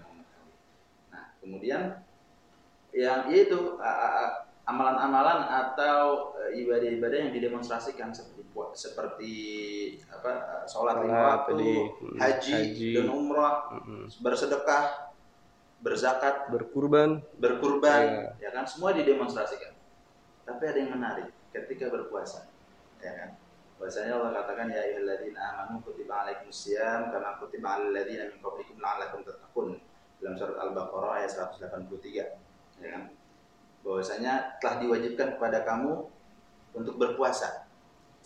nah 1.12 1.25
kemudian 1.40 1.80
yang 2.96 3.28
itu 3.28 3.76
amalan-amalan 4.66 5.46
atau 5.46 6.35
e, 6.37 6.61
ibadah-ibadah 6.66 7.18
yang 7.26 7.32
didemonstrasikan 7.32 8.11
seperti 8.11 8.44
seperti 8.75 9.35
apa 10.08 10.64
sholat 10.64 11.04
lima 11.04 11.44
waktu 11.44 11.54
hmm, 11.54 12.16
haji, 12.18 12.52
haji 12.56 12.90
dan 12.99 13.06
umrah 13.12 13.68
hmm. 13.78 14.08
bersedekah 14.25 15.12
berzakat 15.85 16.49
berkurban 16.50 17.20
berkurban 17.37 18.32
ya. 18.40 18.49
ya 18.49 18.50
kan 18.56 18.64
semua 18.64 18.96
didemonstrasikan 18.96 19.76
tapi 20.46 20.62
ada 20.62 20.78
yang 20.78 20.94
menarik 20.94 21.28
ketika 21.50 21.90
berpuasa, 21.90 22.46
ya 23.02 23.12
kan? 23.18 23.30
Bahasanya 23.76 24.16
Allah 24.16 24.30
katakan 24.40 24.73
ya 24.73 24.78
ayyuhalladzina 24.78 25.40
amanu 25.52 25.85
kutiba 25.85 26.25
alaikumusiyam 26.25 27.12
kama 27.12 27.37
kutiba 27.42 27.76
alal 27.76 27.92
ladzina 27.92 28.30
min 28.30 28.38
qablikum 28.40 28.78
la'allakum 28.78 29.20
tattaqun. 29.26 29.82
Dalam 30.16 30.32
surat 30.32 30.56
Al-Baqarah 30.56 31.20
ayat 31.20 31.30
183, 31.61 32.80
ya 32.80 32.88
kan? 32.88 33.12
Bahwasanya 33.86 34.58
telah 34.58 34.82
diwajibkan 34.82 35.38
kepada 35.38 35.62
kamu 35.62 36.10
untuk 36.74 36.98
berpuasa 36.98 37.70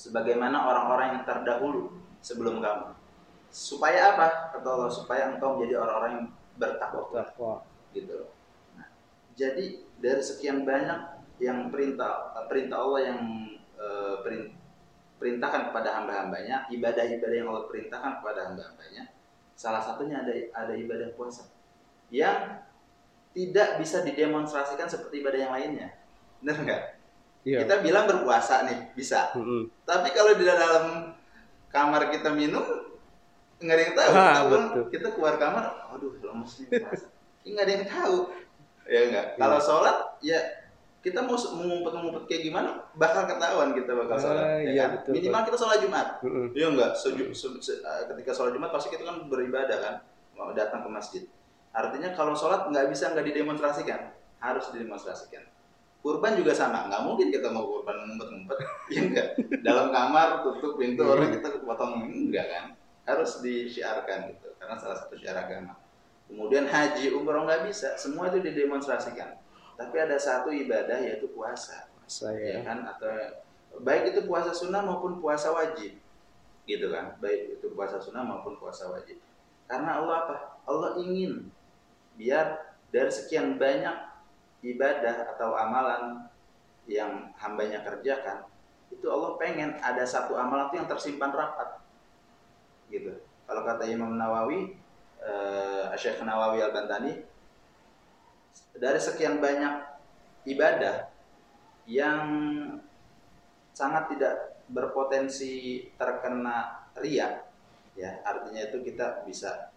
sebagaimana 0.00 0.64
orang-orang 0.64 1.20
yang 1.20 1.22
terdahulu 1.28 1.92
sebelum 2.24 2.64
kamu. 2.64 2.96
Supaya 3.52 4.16
apa? 4.16 4.56
Kata 4.56 4.68
Allah, 4.72 4.88
supaya 4.88 5.36
engkau 5.36 5.60
menjadi 5.60 5.84
orang-orang 5.84 6.10
yang 6.16 6.26
bertakwa. 6.56 7.68
Gitu 7.92 8.24
Nah, 8.78 8.86
jadi 9.36 9.84
dari 10.00 10.22
sekian 10.22 10.64
banyak 10.64 11.20
yang 11.40 11.68
perintah 11.72 12.32
perintah 12.46 12.78
Allah 12.84 13.00
yang 13.12 13.20
uh, 13.80 14.20
perintahkan 15.20 15.72
kepada 15.72 16.00
hamba-hambanya 16.00 16.68
ibadah-ibadah 16.68 17.36
yang 17.36 17.48
Allah 17.52 17.64
perintahkan 17.66 18.12
kepada 18.20 18.40
hamba-hambanya 18.52 19.08
salah 19.56 19.80
satunya 19.80 20.24
ada 20.24 20.32
ada 20.52 20.72
ibadah 20.76 21.12
puasa 21.16 21.48
yang 22.08 22.60
tidak 23.30 23.78
bisa 23.78 24.02
didemonstrasikan 24.02 24.90
seperti 24.90 25.22
ibadah 25.22 25.40
yang 25.40 25.52
lainnya. 25.54 25.88
Benar 26.42 26.56
nggak? 26.66 26.82
Iya. 27.40 27.64
kita 27.64 27.80
bilang 27.80 28.04
berpuasa 28.04 28.68
nih 28.68 28.92
bisa. 28.92 29.32
Mm 29.32 29.40
-hmm. 29.40 29.62
tapi 29.88 30.12
kalau 30.12 30.36
di 30.36 30.44
dalam 30.44 31.16
kamar 31.72 32.12
kita 32.12 32.36
minum 32.36 32.60
nggak 33.60 33.76
ada 33.76 33.82
yang 33.84 33.96
tahu. 33.96 34.10
Ha, 34.12 34.26
kita, 34.44 34.58
kita 34.92 35.08
keluar 35.16 35.34
kamar 35.40 35.88
aduh 35.96 36.20
lemes 36.20 36.52
nih 36.60 36.84
puasa 36.84 37.08
nggak 37.44 37.64
ada 37.64 37.72
yang 37.72 37.86
tahu. 37.88 38.16
Ya 38.90 39.00
enggak 39.06 39.26
iya. 39.36 39.38
kalau 39.38 39.58
sholat 39.62 39.96
ya 40.20 40.38
kita 41.00 41.24
mau 41.24 41.32
mengumpet-ngumpet 41.32 42.28
kayak 42.28 42.42
gimana 42.52 42.84
bakal 42.92 43.24
ketahuan 43.24 43.72
kita 43.72 43.92
bakal 43.96 44.16
sholat 44.20 44.44
ah, 44.44 44.60
ya 44.60 44.70
iya, 44.76 44.84
kan? 44.84 44.90
betul, 45.00 45.12
minimal 45.16 45.42
kita 45.48 45.56
sholat 45.56 45.78
jumat. 45.80 46.08
Iya 46.52 46.66
enggak 46.74 46.90
Seju, 46.98 47.24
se, 47.32 47.48
se, 47.64 47.72
eh, 47.80 48.02
ketika 48.10 48.30
sholat 48.36 48.52
jumat 48.52 48.68
pasti 48.74 48.92
kita 48.92 49.06
kan 49.06 49.16
beribadah 49.30 49.78
kan? 49.80 49.94
Mau 50.36 50.52
datang 50.52 50.84
ke 50.84 50.90
masjid 50.92 51.22
artinya 51.70 52.10
kalau 52.14 52.34
sholat 52.34 52.66
nggak 52.70 52.90
bisa 52.90 53.14
nggak 53.14 53.26
didemonstrasikan 53.30 54.14
harus 54.42 54.66
didemonstrasikan 54.74 55.46
kurban 56.00 56.34
juga 56.34 56.56
sama 56.56 56.88
nggak 56.90 57.02
mungkin 57.04 57.28
kita 57.30 57.48
mau 57.52 57.68
kurban 57.68 58.08
ngumpet-ngumpet 58.08 58.58
ya 58.94 59.00
enggak 59.06 59.28
dalam 59.62 59.92
kamar 59.94 60.42
tutup 60.42 60.80
pintu 60.80 61.04
orang 61.06 61.30
kita 61.34 61.60
potong 61.62 62.08
enggak 62.08 62.46
kan 62.50 62.64
harus 63.06 63.38
disiarkan 63.44 64.34
gitu 64.34 64.48
karena 64.58 64.74
salah 64.80 64.96
satu 64.98 65.14
syiar 65.14 65.36
agama 65.38 65.76
kemudian 66.26 66.66
haji 66.66 67.14
umroh 67.14 67.46
nggak 67.46 67.68
bisa 67.68 67.94
semua 67.94 68.32
itu 68.32 68.42
didemonstrasikan 68.42 69.40
tapi 69.80 69.96
ada 69.96 70.20
satu 70.20 70.52
ibadah 70.52 71.00
yaitu 71.00 71.32
puasa. 71.32 71.88
Puasa 71.96 72.36
ya. 72.36 72.60
ya 72.60 72.68
kan 72.68 72.84
atau 72.84 73.40
baik 73.80 74.12
itu 74.12 74.28
puasa 74.28 74.52
sunnah 74.52 74.84
maupun 74.84 75.16
puasa 75.24 75.56
wajib. 75.56 75.96
Gitu 76.68 76.86
kan. 76.92 77.16
Baik 77.16 77.56
itu 77.56 77.72
puasa 77.72 77.96
sunnah 77.96 78.20
maupun 78.20 78.60
puasa 78.60 78.92
wajib. 78.92 79.16
Karena 79.64 80.04
Allah 80.04 80.28
apa? 80.28 80.36
Allah 80.68 81.00
ingin 81.00 81.48
biar 82.20 82.76
dari 82.92 83.08
sekian 83.08 83.56
banyak 83.56 83.96
ibadah 84.60 85.32
atau 85.32 85.56
amalan 85.56 86.28
yang 86.84 87.32
hambanya 87.40 87.80
kerjakan 87.80 88.44
itu 88.92 89.06
Allah 89.08 89.40
pengen 89.40 89.80
ada 89.80 90.04
satu 90.04 90.36
amalan 90.36 90.68
itu 90.68 90.76
yang 90.82 90.90
tersimpan 90.90 91.32
rapat. 91.32 91.80
Gitu. 92.90 93.22
Kalau 93.48 93.62
kata 93.64 93.86
Imam 93.88 94.18
Nawawi 94.18 94.76
uh, 95.22 95.94
Syekh 95.96 96.20
Nawawi 96.20 96.60
Al 96.60 96.74
Bantani 96.74 97.22
dari 98.76 99.00
sekian 99.00 99.38
banyak 99.38 99.86
ibadah 100.44 101.08
yang 101.86 102.22
sangat 103.72 104.12
tidak 104.14 104.34
berpotensi 104.70 105.86
terkena 105.98 106.86
ria 106.98 107.42
ya 107.98 108.22
artinya 108.22 108.70
itu 108.70 108.78
kita 108.86 109.26
bisa 109.26 109.69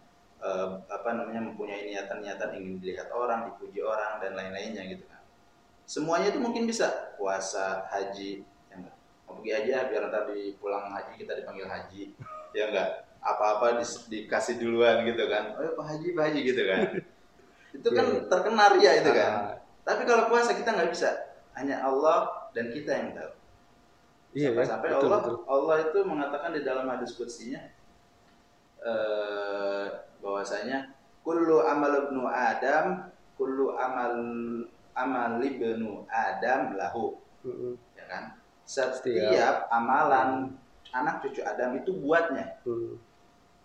eh, 0.44 0.68
apa 0.92 1.08
namanya 1.16 1.40
mempunyai 1.40 1.88
niatan-niatan 1.88 2.52
ingin 2.60 2.78
dilihat 2.84 3.08
orang 3.10 3.48
dipuji 3.48 3.80
orang 3.80 4.20
dan 4.20 4.36
lain-lainnya 4.36 4.84
gitu 4.92 5.04
kan 5.08 5.24
semuanya 5.88 6.32
itu 6.32 6.40
mungkin 6.40 6.68
bisa 6.68 7.16
puasa 7.16 7.88
haji 7.88 8.44
ya 8.68 8.74
enggak 8.76 8.96
mau 9.24 9.40
pergi 9.40 9.50
aja 9.56 9.76
biar 9.88 10.02
nanti 10.12 10.32
di 10.36 10.44
pulang 10.60 10.92
haji 10.92 11.12
kita 11.16 11.32
dipanggil 11.40 11.66
haji 11.68 12.12
ya 12.52 12.68
enggak 12.68 12.88
apa-apa 13.24 13.80
di, 13.80 13.86
dikasih 14.12 14.60
duluan 14.60 15.02
gitu 15.08 15.24
kan 15.32 15.56
oh 15.56 15.72
pak 15.74 15.84
haji 15.96 16.06
pak 16.12 16.24
haji 16.28 16.40
gitu 16.44 16.62
kan 16.68 16.80
itu 17.74 17.88
kan 17.90 18.06
yeah. 18.06 18.26
terkena 18.30 18.64
ria 18.78 18.92
itu 19.02 19.10
kan. 19.10 19.30
Ah. 19.34 19.54
Tapi 19.84 20.02
kalau 20.08 20.30
puasa 20.30 20.56
kita 20.56 20.70
nggak 20.72 20.90
bisa, 20.94 21.10
hanya 21.58 21.82
Allah 21.84 22.48
dan 22.56 22.70
kita 22.72 22.90
yang 22.94 23.10
tahu. 23.12 23.32
Iya, 24.34 24.48
ya. 24.50 24.64
Sampai-sampai 24.64 24.88
Betul, 24.90 25.02
Allah 25.04 25.20
betul. 25.20 25.36
Allah 25.46 25.76
itu 25.84 25.98
mengatakan 26.06 26.50
di 26.56 26.62
dalam 26.64 26.86
hadis 26.88 27.10
qudsinya 27.14 27.60
eh 28.84 29.86
bahwasanya 30.20 30.92
kullu 31.24 31.64
amal 31.64 31.92
ibnu 32.04 32.28
adam 32.28 33.08
kullu 33.34 33.72
amal 33.74 34.12
amal 34.92 35.40
ibnu 35.40 36.04
adam 36.06 36.76
lahu 36.76 37.16
Mm-mm. 37.44 37.74
ya 37.96 38.04
kan 38.06 38.24
setiap 38.64 39.68
amalan 39.68 40.52
anak 40.94 41.20
cucu 41.26 41.42
Adam 41.42 41.74
itu 41.76 41.90
buatnya 42.00 42.54
Hmm. 42.62 42.96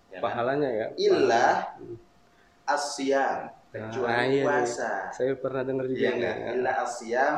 ya 0.10 0.18
kan? 0.18 0.22
Pahalanya 0.26 0.70
ya. 0.74 0.86
Illa 0.98 1.78
Hmm. 1.78 1.96
asyam 2.66 3.54
Nah, 3.70 3.86
kecuali 3.86 4.34
iya, 4.34 4.44
puasa 4.50 5.14
Saya 5.14 5.38
pernah 5.38 5.62
dengar 5.62 5.86
juga 5.86 6.02
Iya 6.02 6.10
nih, 6.10 6.18
enggak? 6.18 6.36
ya. 6.36 6.50
Illa 6.58 6.72
asyam 6.82 7.34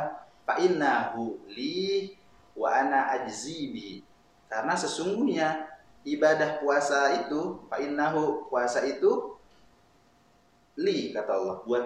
fa 0.47 0.53
innahu 0.63 1.23
li 1.51 2.15
wa 2.55 2.69
ana 2.71 3.00
ajzibi. 3.19 4.00
Karena 4.47 4.73
sesungguhnya 4.79 5.71
ibadah 6.08 6.62
puasa 6.62 7.22
itu 7.25 7.62
fa 7.70 7.77
innahu 7.77 8.50
puasa 8.50 8.81
itu 8.86 9.38
li 10.79 11.13
kata 11.13 11.31
Allah 11.36 11.58
buat 11.62 11.86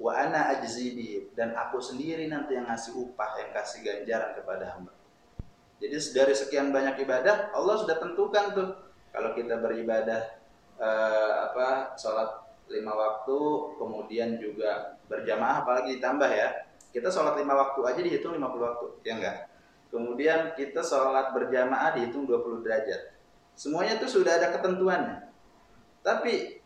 wa 0.00 0.12
ana 0.16 0.50
ajzibi 0.56 1.30
dan 1.36 1.54
aku 1.54 1.78
sendiri 1.78 2.26
nanti 2.26 2.56
yang 2.56 2.66
ngasih 2.66 2.96
upah 2.96 3.38
yang 3.38 3.50
kasih 3.54 3.84
ganjaran 3.84 4.34
kepada 4.34 4.64
hamba. 4.74 4.92
Jadi 5.82 5.98
dari 6.14 6.34
sekian 6.34 6.70
banyak 6.70 7.02
ibadah 7.02 7.50
Allah 7.52 7.74
sudah 7.78 7.98
tentukan 7.98 8.44
tuh 8.54 8.68
kalau 9.12 9.30
kita 9.36 9.58
beribadah 9.60 10.38
eh, 10.80 11.32
apa 11.50 11.98
sholat 11.98 12.42
lima 12.72 12.94
waktu 12.96 13.38
kemudian 13.76 14.40
juga 14.40 14.96
berjamaah 15.10 15.66
apalagi 15.66 16.00
ditambah 16.00 16.30
ya 16.30 16.48
kita 16.94 17.12
sholat 17.12 17.36
lima 17.36 17.52
waktu 17.52 17.80
aja 17.84 18.00
dihitung 18.00 18.38
50 18.40 18.48
waktu 18.64 18.86
ya 19.04 19.12
enggak 19.20 19.51
kemudian 19.92 20.56
kita 20.56 20.80
sholat 20.80 21.36
berjamaah 21.36 21.92
dihitung 21.92 22.24
20 22.24 22.64
derajat. 22.64 23.12
Semuanya 23.52 24.00
itu 24.00 24.08
sudah 24.08 24.40
ada 24.40 24.48
ketentuannya. 24.56 25.28
Tapi 26.00 26.62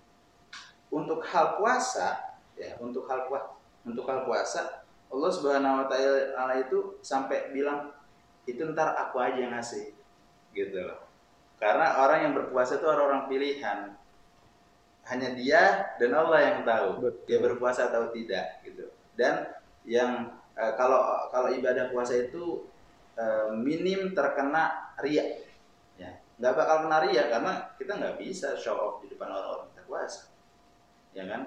untuk 0.94 1.20
hal 1.26 1.58
puasa 1.58 2.38
ya 2.56 2.78
untuk 2.80 3.04
hal 3.10 3.28
puasa 3.28 3.52
untuk 3.84 4.06
hal 4.08 4.24
puasa 4.24 4.86
Allah 5.12 5.30
Subhanahu 5.30 5.84
wa 5.84 5.86
taala 5.86 6.54
itu 6.58 6.98
sampai 7.02 7.52
bilang 7.52 7.94
itu 8.46 8.62
ntar 8.74 8.94
aku 8.94 9.18
aja 9.18 9.38
yang 9.38 9.52
ngasih 9.54 9.94
gitu 10.54 10.78
loh. 10.82 11.06
Karena 11.58 12.00
orang 12.04 12.30
yang 12.30 12.32
berpuasa 12.34 12.78
itu 12.78 12.86
orang-orang 12.86 13.26
pilihan. 13.30 13.78
Hanya 15.06 15.38
dia 15.38 15.94
dan 16.02 16.10
Allah 16.18 16.40
yang 16.42 16.58
tahu 16.66 16.88
Betul. 16.98 17.22
dia 17.30 17.38
berpuasa 17.38 17.90
atau 17.90 18.10
tidak 18.10 18.58
gitu. 18.66 18.90
Dan 19.14 19.46
yang 19.86 20.34
eh, 20.58 20.72
kalau 20.74 21.30
kalau 21.30 21.54
ibadah 21.54 21.94
puasa 21.94 22.18
itu 22.26 22.66
eh, 23.16 23.48
minim 23.52 24.12
terkena 24.12 24.92
ria 24.98 25.24
ya 25.96 26.10
nggak 26.36 26.52
bakal 26.52 26.76
kena 26.84 26.98
ria 27.02 27.22
karena 27.26 27.52
kita 27.74 27.92
nggak 27.94 28.16
bisa 28.16 28.54
show 28.54 28.76
off 28.76 28.94
di 29.00 29.08
depan 29.08 29.28
orang-orang 29.28 29.68
kita 29.70 29.82
puasa 29.84 30.22
ya 31.12 31.24
kan 31.26 31.42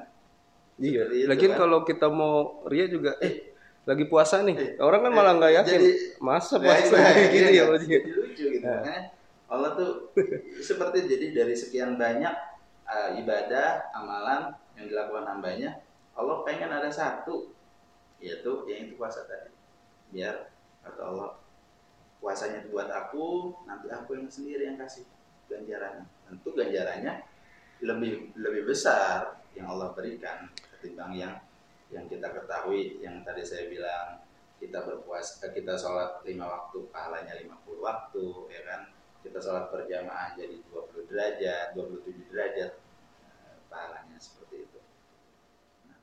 Iya. 0.80 1.12
Itu, 1.12 1.28
Lagian 1.28 1.52
kan? 1.54 1.60
kalau 1.60 1.84
kita 1.84 2.08
mau 2.08 2.64
ria 2.64 2.88
juga 2.88 3.20
eh 3.20 3.52
lagi 3.84 4.08
puasa 4.08 4.40
nih. 4.40 4.56
Eh, 4.56 4.72
Orang 4.80 5.04
kan 5.04 5.12
malah 5.12 5.36
nggak 5.36 5.52
eh, 5.52 5.58
yakin. 5.60 5.76
jadi- 5.76 6.00
Masa 6.24 6.56
Nah, 6.56 6.64
puasa 6.64 6.96
gitu 7.20 7.36
iya, 7.36 7.50
ya 7.52 7.64
kan? 7.68 7.74
Mas? 7.76 7.84
jadi 7.84 8.10
lucu 8.10 8.44
gitu 8.48 8.64
Nah. 8.64 8.80
makanya 8.80 9.02
Allah 9.52 9.70
tuh 9.76 9.92
seperti 10.72 10.98
jadi 11.04 11.28
dari 11.36 11.52
sekian 11.52 12.00
banyak 12.00 12.32
uh, 12.86 13.10
ibadah 13.12 13.92
amalan 13.92 14.56
yang 14.80 14.88
dilakukan 14.88 15.26
hambanya 15.28 15.84
Allah 16.16 16.48
pengen 16.48 16.72
ada 16.72 16.88
satu 16.88 17.52
yaitu 18.18 18.52
yang 18.64 18.88
itu 18.88 18.96
puasa 18.96 19.26
tadi 19.26 19.52
biar 20.10 20.48
kata 20.80 21.02
Allah 21.04 21.36
puasanya 22.20 22.68
buat 22.68 22.92
aku 22.92 23.56
nanti 23.64 23.88
aku 23.88 24.20
yang 24.20 24.28
sendiri 24.28 24.68
yang 24.68 24.78
kasih 24.78 25.08
ganjarannya 25.48 26.06
tentu 26.28 26.50
ganjarannya 26.54 27.14
lebih 27.80 28.36
lebih 28.36 28.68
besar 28.68 29.40
yang 29.56 29.72
Allah 29.72 29.96
berikan 29.96 30.52
ketimbang 30.78 31.16
yang 31.16 31.34
yang 31.90 32.06
kita 32.06 32.30
ketahui 32.30 33.02
yang 33.02 33.24
tadi 33.26 33.42
saya 33.42 33.66
bilang 33.72 34.22
kita 34.60 34.84
berpuasa 34.84 35.48
eh, 35.48 35.52
kita 35.56 35.74
sholat 35.80 36.22
lima 36.28 36.46
waktu 36.46 36.84
pahalanya 36.92 37.34
50 37.40 37.80
waktu 37.80 38.26
ya 38.52 38.62
kan? 38.68 38.82
Kita 39.24 39.40
sholat 39.40 39.72
berjamaah 39.72 40.36
jadi 40.36 40.60
20 40.68 41.10
derajat 41.10 41.68
27 41.74 42.30
derajat 42.30 42.72
eh, 43.24 43.56
pahalanya 43.72 44.20
seperti 44.20 44.68
itu. 44.68 44.80
Nah, 45.88 46.00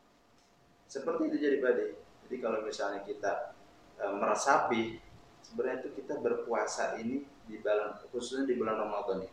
seperti 0.88 1.22
itu 1.28 1.36
jadi 1.36 1.56
badai. 1.60 1.92
Jadi 2.26 2.36
kalau 2.40 2.64
misalnya 2.64 3.04
kita 3.04 3.52
eh, 4.00 4.12
meresapi 4.16 4.82
sebenarnya 5.46 5.86
itu 5.86 5.90
kita 6.02 6.18
berpuasa 6.18 6.98
ini 6.98 7.22
di 7.46 7.62
bulan 7.62 8.02
khususnya 8.10 8.50
di 8.50 8.54
bulan 8.58 8.76
Ramadan 8.82 9.22
ini. 9.22 9.30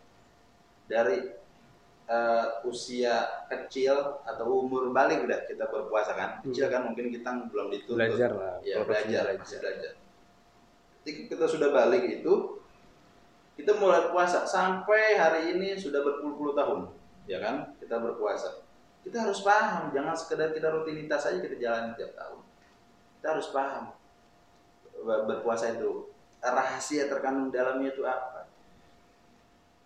Dari 0.86 1.18
eh, 2.06 2.48
usia 2.70 3.46
kecil 3.50 4.22
atau 4.22 4.46
umur 4.62 4.94
balik 4.94 5.26
udah 5.26 5.50
kita 5.50 5.66
berpuasa 5.66 6.14
kan. 6.14 6.30
Kecil 6.46 6.70
kan 6.70 6.86
mungkin 6.86 7.10
kita 7.10 7.50
belum 7.50 7.74
dituntut. 7.74 7.98
Belajar 7.98 8.32
lah. 8.38 8.56
ya 8.62 8.86
belajar 8.86 9.34
masih 9.34 9.58
belajar. 9.58 9.94
Ketika 11.02 11.22
kita 11.36 11.46
sudah 11.50 11.70
balik 11.74 12.04
itu 12.06 12.62
kita 13.58 13.78
mulai 13.78 14.10
puasa 14.10 14.46
sampai 14.50 15.18
hari 15.18 15.54
ini 15.58 15.78
sudah 15.78 16.02
berpuluh-puluh 16.06 16.54
tahun 16.54 16.80
ya 17.26 17.42
kan? 17.42 17.74
Kita 17.82 17.98
berpuasa. 17.98 18.62
Kita 19.04 19.28
harus 19.28 19.44
paham 19.44 19.92
jangan 19.92 20.16
sekedar 20.16 20.56
kita 20.56 20.72
rutinitas 20.72 21.28
aja 21.28 21.42
kita 21.42 21.58
jalani 21.60 21.92
tiap 21.98 22.14
tahun. 22.16 22.40
Kita 23.20 23.28
harus 23.36 23.48
paham 23.52 24.03
berpuasa 25.04 25.76
itu 25.76 26.08
rahasia 26.44 27.08
terkandung 27.08 27.52
dalamnya 27.52 27.92
itu 27.96 28.04
apa? 28.04 28.48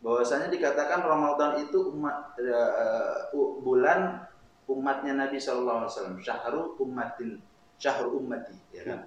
Bahwasanya 0.01 0.53
dikatakan 0.53 1.01
Ramadan 1.05 1.57
itu 1.61 1.89
umat 1.93 2.37
eh, 2.37 3.33
u- 3.33 3.61
bulan 3.65 4.25
umatnya 4.69 5.13
Nabi 5.25 5.41
Shallallahu 5.41 5.85
Alaihi 5.85 5.91
Wasallam 5.93 6.17
syahru 6.21 6.61
ummatin 6.77 7.41
syahru 7.81 8.21
ummati 8.21 8.53
ya 8.73 8.85
kan? 8.85 9.05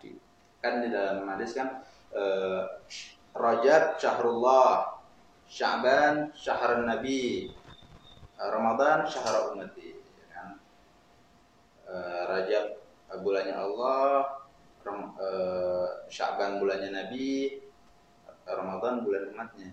Kan 0.62 0.82
di 0.82 0.88
dalam 0.90 1.26
hadis 1.30 1.54
kan 1.54 1.82
eh, 2.14 2.62
Rajab 3.30 3.94
syahrullah 4.02 4.98
Sya'ban 5.50 6.30
syahr 6.34 6.82
nabi 6.82 7.50
eh, 8.38 8.48
Ramadan 8.50 9.06
syahr 9.06 9.54
ummati 9.54 9.94
ya 9.94 10.26
kan? 10.34 10.48
Eh, 11.86 12.22
Rajab 12.26 12.64
bulannya 13.22 13.54
Allah 13.54 14.39
Ram- 14.80 15.14
eh, 15.20 15.88
Sya'ban 16.08 16.56
bulannya 16.58 16.90
nabi 16.92 17.60
Ramadan 18.44 19.04
bulan 19.04 19.30
umatnya. 19.30 19.70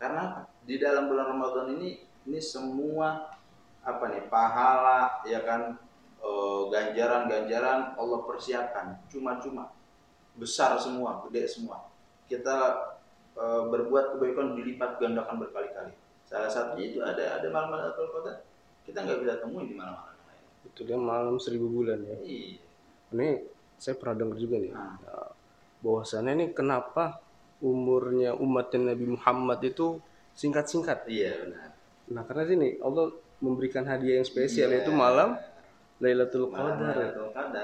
Karena 0.00 0.22
apa? 0.32 0.40
di 0.64 0.80
dalam 0.80 1.12
bulan 1.12 1.36
Ramadan 1.36 1.76
ini 1.76 2.00
ini 2.24 2.40
semua 2.40 3.36
apa 3.80 4.04
nih 4.12 4.28
pahala 4.28 5.24
ya 5.24 5.44
kan 5.44 5.76
eh, 6.20 6.62
ganjaran-ganjaran 6.72 7.96
Allah 7.96 8.20
persiapkan. 8.24 9.00
Cuma-cuma. 9.12 9.72
Besar 10.38 10.78
semua 10.80 11.20
gede 11.28 11.44
semua. 11.50 11.90
Kita 12.24 12.56
eh, 13.36 13.62
berbuat 13.68 14.16
kebaikan 14.16 14.56
dilipat 14.56 14.96
gandakan 14.96 15.44
berkali-kali. 15.44 15.92
Salah 16.24 16.46
satunya 16.46 16.94
itu 16.94 16.98
ada 17.02 17.42
ada 17.42 17.46
malam 17.50 17.74
Lailatul 17.74 18.08
Qadar. 18.14 18.46
Kita 18.86 19.02
nggak 19.02 19.18
bisa 19.20 19.34
temuin 19.42 19.66
di 19.68 19.76
malam-malam 19.76 20.16
lain. 20.30 20.44
Itu 20.70 20.80
dia 20.86 20.96
malam 20.96 21.36
seribu 21.42 21.66
bulan 21.68 22.00
ya. 22.06 22.16
iya. 22.22 22.62
Ini 23.10 23.28
saya 23.80 23.96
pernah 23.96 24.14
dengar 24.18 24.36
juga 24.36 24.56
nih. 24.58 24.70
Nah. 24.70 24.94
Nah, 25.00 25.30
bahwasannya 25.80 26.32
ini 26.34 26.46
kenapa 26.50 27.18
umurnya 27.58 28.32
umatnya 28.34 28.92
Nabi 28.92 29.06
Muhammad 29.10 29.60
itu 29.62 29.96
singkat-singkat. 30.32 31.04
iya 31.06 31.32
benar 31.38 31.68
Nah 32.08 32.22
karena 32.22 32.44
sini 32.44 32.68
Allah 32.78 33.08
memberikan 33.38 33.82
hadiah 33.82 34.18
yang 34.18 34.26
spesial 34.26 34.68
Iya. 34.68 34.76
yaitu 34.78 34.90
malam 34.90 35.36
Lailatul 35.96 36.48
Qadar. 36.48 37.12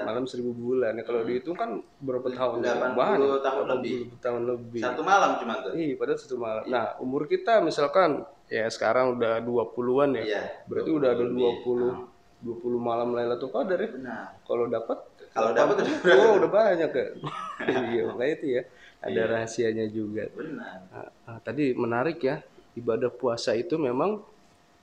Malam 0.03 0.23
seribu 0.23 0.53
bulan. 0.53 0.93
Ya, 0.93 1.01
kalau 1.01 1.21
Hmm. 1.21 1.27
dihitung 1.27 1.53
kan 1.53 1.69
berapa 1.97 2.21
tahun? 2.27 2.61
80 2.61 2.93
Banyak. 2.93 3.17
tahun 3.17 3.39
80 3.41 3.65
lebih. 3.73 3.97
tahun 4.19 4.41
lebih. 4.45 4.79
satu 4.79 5.01
malam 5.01 5.31
cuma 5.35 5.53
tuh 5.57 5.73
Iya, 5.73 5.93
padahal 5.95 6.19
satu 6.19 6.37
malam. 6.37 6.61
Iya. 6.61 6.69
Nah, 6.71 6.85
umur 6.99 7.25
kita 7.25 7.53
misalkan 7.59 8.09
ya 8.47 8.65
sekarang 8.67 9.17
udah 9.17 9.41
20-an 9.41 10.09
ya. 10.13 10.23
iya 10.23 10.43
Berarti 10.65 10.89
udah 10.91 11.09
ada 11.11 11.25
20 11.25 12.05
20 12.39 12.53
20 12.61 12.77
malam 12.79 13.09
Lailatul 13.11 13.49
Qadar 13.49 13.73
ya. 13.75 13.89
benar 13.91 14.23
Kalau 14.43 14.65
dapat 14.67 14.97
Kalau 15.37 15.51
dapat 15.53 15.75
udah 15.77 15.93
oh, 16.17 16.33
udah 16.41 16.49
banyak 16.49 16.89
ya. 16.91 17.07
iya, 17.93 18.01
makanya 18.09 18.33
itu 18.33 18.47
ya. 18.57 18.63
Ada 18.97 19.13
Iya. 19.13 19.23
rahasianya 19.29 19.85
juga. 19.87 20.25
benar 20.33 20.81
Nah, 20.89 21.37
tadi 21.39 21.77
menarik 21.77 22.17
ya. 22.19 22.41
Ibadah 22.73 23.09
puasa 23.09 23.53
itu 23.53 23.77
memang 23.77 24.21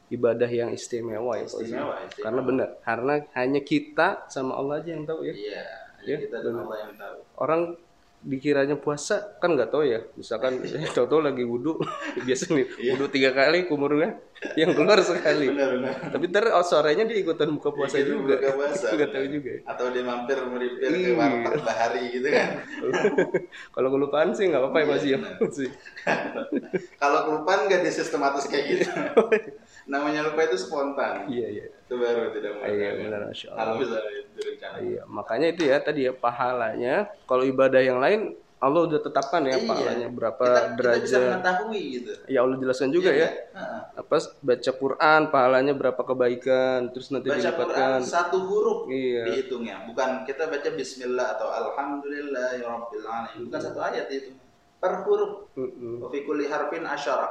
ibadah 0.09 0.47
yang 0.47 0.71
istimewa 0.71 1.35
ya. 1.35 1.47
Istimewa 1.47 1.95
istimewa 2.07 2.23
Karena 2.23 2.41
benar, 2.41 2.69
karena 2.83 3.15
hanya 3.35 3.61
kita 3.61 4.27
sama 4.27 4.55
Allah 4.55 4.79
aja 4.79 4.91
yang 4.95 5.03
tahu 5.03 5.27
ya. 5.27 5.35
iya 5.35 5.63
hanya 5.99 6.07
Ya, 6.07 6.17
kita 6.21 6.37
dan 6.39 6.53
benar. 6.53 6.63
Allah 6.63 6.79
yang 6.81 6.95
tahu 6.95 7.17
Orang 7.37 7.61
dikiranya 8.25 8.75
puasa 8.75 9.37
kan 9.37 9.53
nggak 9.53 9.69
tahu 9.69 9.85
ya 9.85 10.01
misalkan 10.17 10.57
eh, 10.65 10.89
tahu-tahu 10.89 11.21
lagi 11.21 11.45
wudhu 11.45 11.77
biasa 12.27 12.45
nih 12.51 12.67
Iya. 12.81 12.91
wudhu 12.97 13.07
tiga 13.09 13.31
kali 13.31 13.69
kumurnya 13.69 14.17
yang 14.57 14.73
keluar 14.73 15.01
sekali 15.01 15.49
benar 15.49 15.69
benar 15.77 15.93
tapi 16.09 16.25
ntar 16.29 16.45
oh, 16.51 16.61
sorenya 16.61 17.05
dia 17.05 17.17
ikutan 17.17 17.53
buka 17.53 17.69
puasa 17.71 17.97
Iya, 17.97 18.09
juga 18.11 18.37
buka 18.37 18.51
puasa, 18.57 18.87
nggak 18.93 19.11
tahu 19.11 19.27
juga 19.31 19.51
ya. 19.51 19.61
atau 19.69 19.87
dia 19.89 20.03
mampir 20.03 20.39
meripir 20.43 20.89
ke 20.89 20.99
Iya. 21.05 21.13
warteg 21.15 21.55
bahari 21.61 22.03
gitu 22.11 22.29
kan 22.29 22.49
kalau 23.71 23.89
kelupaan 23.91 24.29
sih 24.33 24.45
nggak 24.49 24.61
apa-apa 24.61 24.79
ya 24.79 24.87
masih 24.89 25.09
ya. 25.11 25.19
Masih. 25.39 25.69
kalau 26.97 27.19
kelupaan 27.27 27.61
nggak 27.69 27.81
disistematis 27.83 28.45
kayak 28.49 28.65
gitu 28.73 28.89
namanya 29.85 30.25
lupa 30.25 30.41
itu 30.43 30.57
spontan. 30.57 31.29
Iya 31.29 31.47
iya. 31.51 31.67
Itu 31.85 31.95
baru 31.95 32.33
tidak 32.33 32.53
mau 32.57 32.65
iya 32.65 32.91
benar 32.97 33.21
masya 33.29 33.49
kalau 33.51 33.61
Allah 33.61 33.77
misalnya 33.77 34.13
itu 34.15 34.31
direncanakan. 34.35 34.81
Iya 34.83 35.03
makanya 35.07 35.47
itu 35.49 35.63
ya 35.65 35.77
tadi 35.79 36.01
ya 36.03 36.13
pahalanya. 36.13 36.95
Kalau 37.25 37.45
ibadah 37.45 37.79
yang 37.79 38.01
lain 38.01 38.21
Allah 38.57 38.89
udah 38.89 38.97
tetapkan 38.97 39.45
ya 39.45 39.61
Iya. 39.61 39.69
pahalanya 39.69 40.09
berapa 40.09 40.41
kita, 40.41 40.57
kita 40.57 40.73
bisa 40.73 40.81
derajat. 41.13 41.21
mengetahui 41.29 41.83
gitu. 41.93 42.11
Ya 42.25 42.39
Allah 42.41 42.57
jelaskan 42.57 42.89
juga 42.91 43.11
Iya 43.13 43.21
ya? 43.21 43.29
Heeh. 43.53 43.81
apa 43.95 44.17
baca 44.41 44.71
Quran 44.75 45.21
pahalanya 45.29 45.73
berapa 45.75 46.01
kebaikan 46.03 46.79
terus 46.89 47.13
nanti 47.13 47.29
baca 47.29 47.37
Quran 47.37 47.53
dilipatkan 47.53 47.99
satu 48.01 48.39
huruf 48.41 48.79
Iya. 48.89 49.23
dihitungnya. 49.29 49.85
Bukan 49.85 50.25
kita 50.25 50.49
baca 50.49 50.69
Bismillah 50.71 51.37
atau 51.37 51.53
Alhamdulillah 51.53 52.49
ya 52.57 52.65
Rabbil 52.65 53.05
alamin. 53.05 53.41
Bukan 53.45 53.61
satu 53.61 53.79
ayat 53.79 54.09
itu. 54.09 54.33
Per 54.81 54.93
huruf. 55.05 55.53
Fi 56.09 56.19
kulli 56.25 56.49
harfin 56.49 56.89
asyara. 56.89 57.29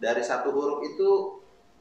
Dari 0.00 0.24
satu 0.24 0.48
huruf 0.50 0.80
itu 0.82 1.08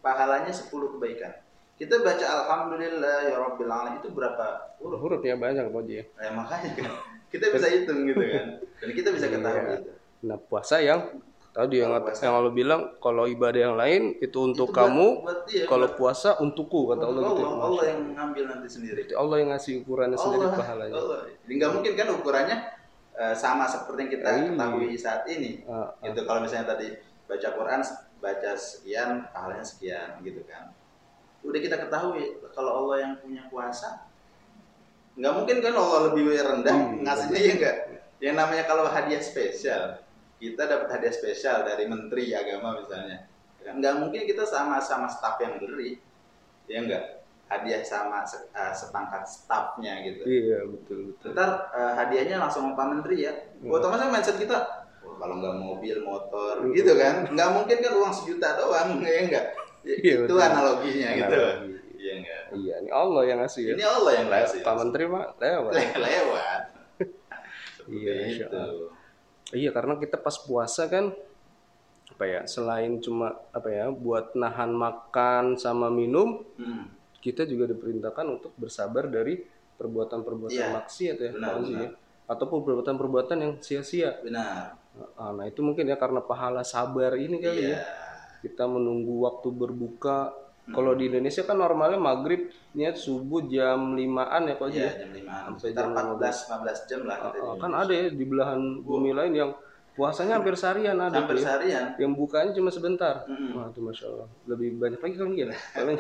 pahalanya 0.01 0.49
10 0.49 0.67
kebaikan 0.69 1.31
kita 1.77 1.97
baca 1.97 2.21
Alhamdulillah 2.21 3.17
ya 3.25 3.35
Rabbil 3.37 3.65
alamin 3.65 3.97
itu 3.97 4.09
berapa 4.09 4.77
huruf 4.77 4.99
hurufnya 4.99 5.33
banyak 5.35 5.65
Pak 5.65 5.83
ya 5.87 6.03
ya 6.19 6.29
makanya 6.31 6.69
kan 6.75 6.91
kita 7.29 7.45
bisa 7.49 7.67
hitung 7.67 8.05
gitu 8.05 8.21
kan 8.21 8.45
dan 8.59 8.89
kita 8.91 9.09
bisa 9.09 9.25
ketahui 9.27 9.61
Iya. 9.61 9.73
itu 9.79 9.91
nah 10.21 10.37
puasa 10.37 10.77
yang 10.77 10.99
tadi 11.51 11.81
yang 11.81 11.91
Kalau 11.91 12.05
puasa. 12.05 12.21
yang 12.21 12.33
Allah 12.33 12.53
bilang 12.53 12.81
kalau 12.97 13.23
ibadah 13.25 13.61
yang 13.61 13.75
lain 13.75 14.01
itu 14.17 14.37
untuk 14.39 14.69
Itu 14.69 14.73
buat- 14.73 14.87
kamu 14.87 15.07
buat 15.19 15.39
dia, 15.45 15.63
kalau 15.65 15.87
buat- 15.89 15.97
puasa 15.97 16.29
untukku 16.37 16.79
kata 16.87 17.03
Allah 17.03 17.21
gitu 17.25 17.33
ya. 17.35 17.47
Allah, 17.47 17.65
Allah 17.65 17.83
yang 17.87 17.99
ngambil 18.13 18.43
nanti 18.47 18.67
sendiri 18.69 19.01
Allah 19.11 19.35
yang 19.37 19.49
ngasih 19.51 19.73
ukurannya 19.81 20.15
sendiri 20.15 20.45
Allah, 20.45 20.55
pahalanya 20.55 20.95
Allah. 20.95 21.19
Jadi 21.41 21.53
nggak 21.57 21.71
mungkin 21.71 21.91
kan 21.93 22.07
ukurannya 22.13 22.57
eh, 23.11 23.35
sama 23.35 23.65
seperti 23.65 23.99
yang 23.99 24.11
kita 24.13 24.27
Iya. 24.29 24.43
ketahui 24.47 24.87
saat 24.95 25.21
ini. 25.27 25.51
Ah, 25.65 25.89
ah. 25.91 26.07
Gitu 26.07 26.21
kalau 26.23 26.39
misalnya 26.39 26.67
tadi 26.69 26.87
baca 27.25 27.47
Quran 27.51 27.79
baca 28.21 28.53
sekian 28.53 29.25
pahalanya 29.29 29.65
sekian 29.65 30.21
gitu 30.21 30.45
kan. 30.45 30.69
Udah 31.41 31.57
kita 31.57 31.75
ketahui 31.75 32.37
kalau 32.53 32.85
Allah 32.85 32.97
yang 33.01 33.13
punya 33.17 33.49
kuasa 33.49 34.05
nggak 35.11 35.33
mungkin 35.35 35.57
kan 35.59 35.73
Allah 35.75 35.99
lebih 36.07 36.23
rendah 36.31 36.71
Hmm. 36.71 37.03
ngasihnya 37.03 37.39
ya 37.41 37.53
enggak. 37.57 37.77
Yang 38.21 38.35
namanya 38.37 38.63
kalau 38.63 38.85
hadiah 38.87 39.19
spesial 39.19 39.99
kita 40.37 40.63
dapat 40.63 40.87
hadiah 40.89 41.11
spesial 41.11 41.61
dari 41.61 41.85
menteri 41.85 42.31
agama 42.31 42.79
misalnya. 42.79 43.27
Nggak 43.61 43.93
mungkin 43.99 44.21
kita 44.23 44.41
sama-sama 44.41 45.05
staf 45.05 45.37
yang 45.37 45.59
beri. 45.59 45.99
Ya 46.65 46.81
enggak. 46.81 47.05
Hadiah 47.45 47.83
sama 47.83 48.23
se- 48.23 48.47
eh, 48.47 48.71
sepangkat 48.71 49.27
stafnya 49.27 49.99
gitu. 50.01 50.23
iya 50.23 50.63
betul 50.63 51.11
betul 51.11 51.35
Ntar 51.35 51.49
eh, 51.69 51.93
hadiahnya 51.99 52.39
langsung 52.39 52.71
Pak 52.71 52.87
Menteri 52.87 53.27
ya. 53.27 53.33
Hmm. 53.59 53.67
Otomatis 53.67 54.07
mindset 54.07 54.39
kita, 54.39 54.55
"Wah, 54.55 54.80
kalau 55.21 55.37
nggak 55.37 55.55
mobil, 55.55 55.95
motor, 56.01 56.65
gitu 56.73 56.91
kan. 56.93 57.29
Nggak 57.29 57.49
mungkin 57.53 57.77
kan 57.77 57.93
uang 57.93 58.11
sejuta 58.11 58.57
doang, 58.57 58.97
ya 59.05 59.21
enggak? 59.21 59.45
Ya, 59.81 59.95
Iya, 59.95 60.13
itu 60.19 60.23
betul. 60.27 60.41
analoginya 60.41 61.09
gitu. 61.15 61.37
Analogi. 61.37 61.71
Iya 61.95 62.13
enggak? 62.17 62.41
iya 62.51 62.73
ini 62.77 62.89
Allah 62.91 63.21
yang 63.23 63.39
ngasih 63.39 63.61
ya 63.63 63.73
Ini 63.73 63.85
Allah 63.87 64.11
yang 64.11 64.27
kasih. 64.27 64.59
Pak 64.59 64.75
Menteri 64.75 65.03
mah 65.05 65.25
lewat 65.37 65.71
Le- 65.71 66.01
lewat. 66.01 66.61
Iya, 67.87 68.13
itu. 68.27 68.63
Iya 69.51 69.69
karena 69.69 69.93
kita 69.95 70.15
pas 70.15 70.37
puasa 70.37 70.85
kan 70.85 71.11
apa 72.09 72.23
ya 72.25 72.41
selain 72.45 72.99
cuma 72.99 73.33
apa 73.49 73.67
ya 73.67 73.85
buat 73.89 74.33
nahan 74.33 74.69
makan 74.69 75.55
sama 75.55 75.87
minum 75.87 76.43
Hmm. 76.55 76.91
kita 77.17 77.43
juga 77.43 77.65
diperintahkan 77.67 78.25
untuk 78.27 78.51
bersabar 78.55 79.05
dari 79.05 79.41
perbuatan-perbuatan 79.75 80.53
Iya, 80.53 80.73
maksiat 80.75 81.15
ya 81.17 81.29
benar, 81.31 81.53
benar. 81.57 81.79
ya. 81.79 81.89
ataupun 82.27 82.59
perbuatan-perbuatan 82.61 83.37
yang 83.37 83.53
sia-sia 83.57 84.17
Benar. 84.21 84.77
Ah, 85.13 85.31
nah 85.31 85.43
itu 85.43 85.59
mungkin 85.59 85.83
ya 85.83 85.95
karena 85.95 86.19
pahala 86.19 86.61
sabar 86.61 87.15
ini 87.15 87.37
kali 87.37 87.63
Iya. 87.63 87.69
ya 87.71 87.79
kita 88.41 88.65
menunggu 88.65 89.21
waktu 89.21 89.47
berbuka 89.49 90.33
Hmm. 90.61 90.77
kalau 90.77 90.93
di 90.93 91.07
Indonesia 91.07 91.41
kan 91.41 91.57
normalnya 91.57 91.97
maghrib 91.97 92.45
niat 92.71 92.93
subuh 92.93 93.41
jam 93.43 93.91
5an 93.91 94.45
ya 94.45 94.55
Haji 94.55 94.69
Iya, 94.71 94.83
ya 94.83 94.93
jam 94.95 95.09
5 95.11 95.25
Sampai 95.25 95.59
Sekitar 95.59 95.85
jam 95.87 96.05
14 96.13 96.37
15 96.45 96.79
jam 96.85 97.01
lah 97.01 97.17
kita 97.17 97.37
Ah, 97.39 97.49
di 97.49 97.57
kan 97.57 97.71
ada 97.73 97.91
ya 97.91 98.05
di 98.09 98.23
belahan 98.23 98.61
bumi 98.79 99.11
lain 99.11 99.33
yang 99.33 99.51
puasanya 99.91 100.37
hampir 100.37 100.53
seharian 100.53 100.95
ada 100.95 101.17
Hampir 101.17 101.35
ya. 101.35 101.43
seharian. 101.43 101.85
yang 101.97 102.13
bukanya 102.13 102.51
cuma 102.51 102.69
sebentar 102.69 103.25
Mm-mm. 103.25 103.51
wah 103.53 103.67
itu 103.67 103.79
masya 103.79 104.05
Allah 104.07 104.27
lebih 104.45 104.69
banyak 104.77 104.99
lagi 104.99 105.15
kan 105.15 105.29
ya 105.31 105.47
paling 105.75 105.97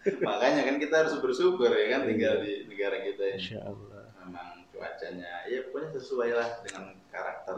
Makanya 0.00 0.62
kan 0.64 0.76
kita 0.76 0.94
harus 0.96 1.14
bersyukur 1.18 1.68
ya 1.68 1.86
kan 1.90 2.00
tinggal 2.04 2.34
Iya. 2.36 2.42
di 2.42 2.52
negara 2.66 2.96
kita 3.00 3.22
ini. 3.26 3.36
Masya 3.36 3.58
Allah 3.62 4.02
memang 4.18 4.48
cuacanya 4.70 5.30
ya 5.44 5.58
pokoknya 5.62 5.88
sesuai 5.92 6.30
lah 6.30 6.48
dengan 6.62 6.84
karakter 7.06 7.56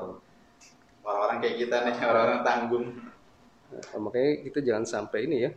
orang-orang 1.02 1.38
kayak 1.42 1.56
kita 1.58 1.76
nih 1.84 1.94
orang-orang 2.10 2.40
tanggung. 2.42 2.86
Nah, 3.72 3.98
makanya 3.98 4.30
kita 4.44 4.58
jangan 4.62 4.84
sampai 4.84 5.20
ini 5.26 5.36
ya 5.48 5.50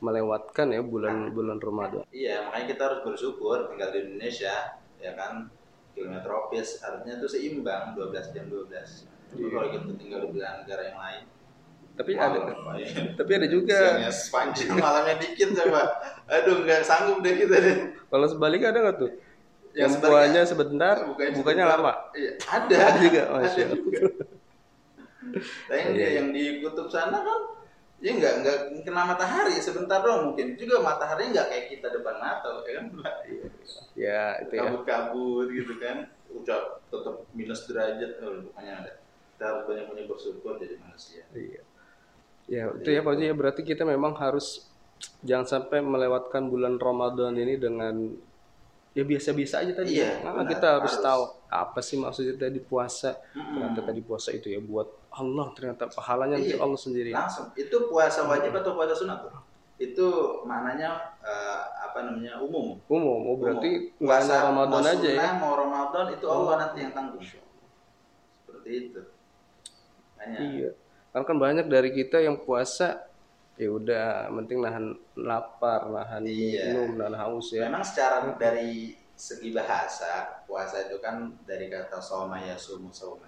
melewatkan 0.00 0.72
ya 0.72 0.80
bulan-bulan 0.80 1.58
Ramadan. 1.60 2.02
Iya 2.08 2.48
makanya 2.48 2.66
kita 2.72 2.82
harus 2.88 3.00
bersyukur 3.04 3.68
tinggal 3.68 3.92
di 3.92 3.98
Indonesia 4.06 4.54
ya 4.96 5.12
kan? 5.14 5.52
Kilometer 5.92 6.22
tropis 6.24 6.80
artinya 6.80 7.18
itu 7.18 7.26
seimbang 7.28 7.92
12 7.98 8.32
jam 8.32 8.46
12 8.46 8.70
Tapi 9.30 9.42
Iya. 9.42 9.50
kalau 9.52 9.68
kita 9.70 9.92
tinggal 9.94 10.18
di 10.24 10.28
belahan 10.34 10.56
negara 10.64 10.82
yang 10.90 10.98
lain. 10.98 11.22
Tapi 11.90 12.10
ada 12.16 12.38
malam, 12.40 12.58
Pak, 12.64 12.74
ya. 12.80 12.88
tapi 13.20 13.30
ada 13.36 13.46
juga. 13.50 13.78
Siangnya 13.78 14.10
sepanjang 14.10 14.70
malamnya 14.84 15.14
dikit 15.20 15.48
coba 15.52 15.82
aduh 16.26 16.56
nggak 16.64 16.80
sanggup 16.82 17.18
deh 17.20 17.34
kita 17.36 17.56
deh. 17.60 17.76
Kalau 18.08 18.26
sebaliknya 18.26 18.68
ada 18.72 18.80
nggak 18.88 18.96
tuh? 18.98 19.10
Yang 19.70 19.90
Yang 19.94 20.02
buahnya 20.02 20.42
sebentar 20.42 20.96
Bukanya 21.06 21.30
bukanya 21.38 21.64
lama. 21.70 21.92
Iya, 22.10 22.32
ada. 22.42 22.74
Ada 22.74 22.98
juga, 22.98 23.22
ada 23.22 23.34
Masya 23.38 23.62
Allah. 23.62 23.78
juga. 23.78 24.00
Nah, 25.68 25.76
yang, 25.76 25.90
Iya, 25.94 26.06
iya. 26.06 26.08
yang 26.20 26.28
di 26.34 26.44
kutub 26.60 26.88
sana 26.90 27.22
kan 27.22 27.40
ya 28.00 28.16
nggak 28.16 28.34
nggak 28.40 28.58
kena 28.88 29.02
matahari 29.04 29.60
sebentar 29.60 30.00
doang 30.00 30.32
mungkin 30.32 30.56
juga 30.56 30.80
matahari 30.80 31.28
nggak 31.36 31.46
kayak 31.52 31.66
kita 31.68 31.86
depan 31.92 32.16
mata 32.16 32.48
ya 32.64 32.72
kan 32.80 32.84
ya 33.92 34.22
itu 34.40 34.52
ya 34.56 34.62
kabut-kabut 34.72 35.46
gitu 35.52 35.76
kan 35.76 36.08
udah 36.32 36.80
tetap 36.88 37.14
minus 37.36 37.68
derajat 37.68 38.16
oh, 38.24 38.40
bukannya 38.48 38.72
ada 38.72 38.92
kita 39.36 39.42
harus 39.44 39.62
banyak-banyak 39.68 40.06
bersyukur 40.08 40.56
jadi 40.56 40.76
manusia 40.80 41.22
Iya. 41.36 41.62
Ya, 42.50 42.66
itu 42.74 42.88
ya 42.90 42.98
Pak 43.04 43.14
ya 43.20 43.30
berarti 43.36 43.62
kita 43.62 43.86
memang 43.86 44.16
harus 44.18 44.66
jangan 45.22 45.46
sampai 45.46 45.78
melewatkan 45.84 46.50
bulan 46.50 46.82
Ramadan 46.82 47.36
ini 47.38 47.54
dengan 47.60 48.10
ya 48.90 49.06
biasa-biasa 49.06 49.62
aja 49.62 49.72
tadi. 49.76 50.02
Iya, 50.02 50.18
Karena 50.18 50.42
benar. 50.42 50.50
kita 50.50 50.66
harus, 50.82 50.94
Harus. 50.98 51.06
tahu 51.06 51.22
apa 51.46 51.78
sih 51.78 51.94
maksudnya 51.94 52.34
tadi 52.34 52.58
puasa. 52.58 53.14
Mm-mm. 53.38 53.54
Ternyata 53.54 53.80
tadi 53.86 54.00
puasa 54.02 54.34
itu 54.34 54.50
ya 54.50 54.58
buat 54.58 54.90
Allah, 55.10 55.46
ternyata 55.52 55.84
pahalanya 55.86 56.38
Iya. 56.38 56.58
Allah 56.58 56.78
sendiri. 56.78 57.10
langsung 57.10 57.50
itu 57.54 57.76
puasa 57.86 58.24
wajib 58.24 58.54
atau 58.54 58.72
puasa 58.72 58.94
sunat 58.94 59.26
tuh 59.26 59.34
itu 59.80 60.06
maknanya 60.44 61.16
eh, 61.18 61.60
apa 61.80 62.04
namanya 62.04 62.36
umum 62.38 62.76
Umum, 62.86 63.20
oh 63.26 63.36
berarti 63.36 63.90
Umum. 63.90 64.04
nggak 64.04 64.18
hanya 64.18 64.28
Puasa 64.28 64.46
Ramadan 64.46 64.80
mau 64.80 64.92
aja 64.92 65.08
ya. 65.08 65.28
mau 65.34 65.52
Ramadan 65.56 66.06
itu 66.12 66.26
Allah 66.26 66.54
nanti 66.60 66.78
yang 66.80 66.92
tanggung 66.92 67.24
seperti 67.24 68.70
itu 68.70 69.00
Makanya, 70.14 70.38
Iya. 70.38 70.70
Karena 71.10 71.24
kan 71.24 71.38
banyak 71.40 71.66
dari 71.66 71.90
kita 71.90 72.20
yang 72.20 72.36
puasa 72.38 73.08
ya 73.56 73.68
udah 73.68 74.06
penting 74.30 74.60
nahan 74.60 74.92
lapar, 75.16 75.88
nahan 75.88 76.22
Iya. 76.22 76.70
minum, 76.70 76.96
nahan 76.96 77.16
haus 77.18 77.50
ya. 77.50 77.64
Memang 77.66 77.80
secara 77.80 78.28
dari 78.36 78.94
segi 79.12 79.48
bahasa 79.50 80.44
puasa 80.44 80.86
itu 80.86 80.96
kan 80.96 81.28
dari 81.44 81.66
kata 81.66 81.98
soma 81.98 82.36
ya 82.36 82.52
sumu 82.54 82.88
soma. 82.88 83.26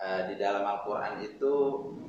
Eh, 0.00 0.22
di 0.32 0.34
dalam 0.40 0.64
Al-Quran 0.64 1.20
itu 1.20 1.54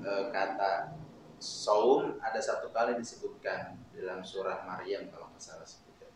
eh, 0.02 0.32
kata 0.32 0.96
saum 1.42 2.22
ada 2.22 2.38
satu 2.38 2.70
kali 2.70 2.96
disebutkan 2.96 3.76
dalam 3.92 4.24
surah 4.24 4.64
Maryam 4.64 5.12
kalau 5.12 5.28
nggak 5.34 5.44
salah 5.44 5.68
sebutnya. 5.68 6.10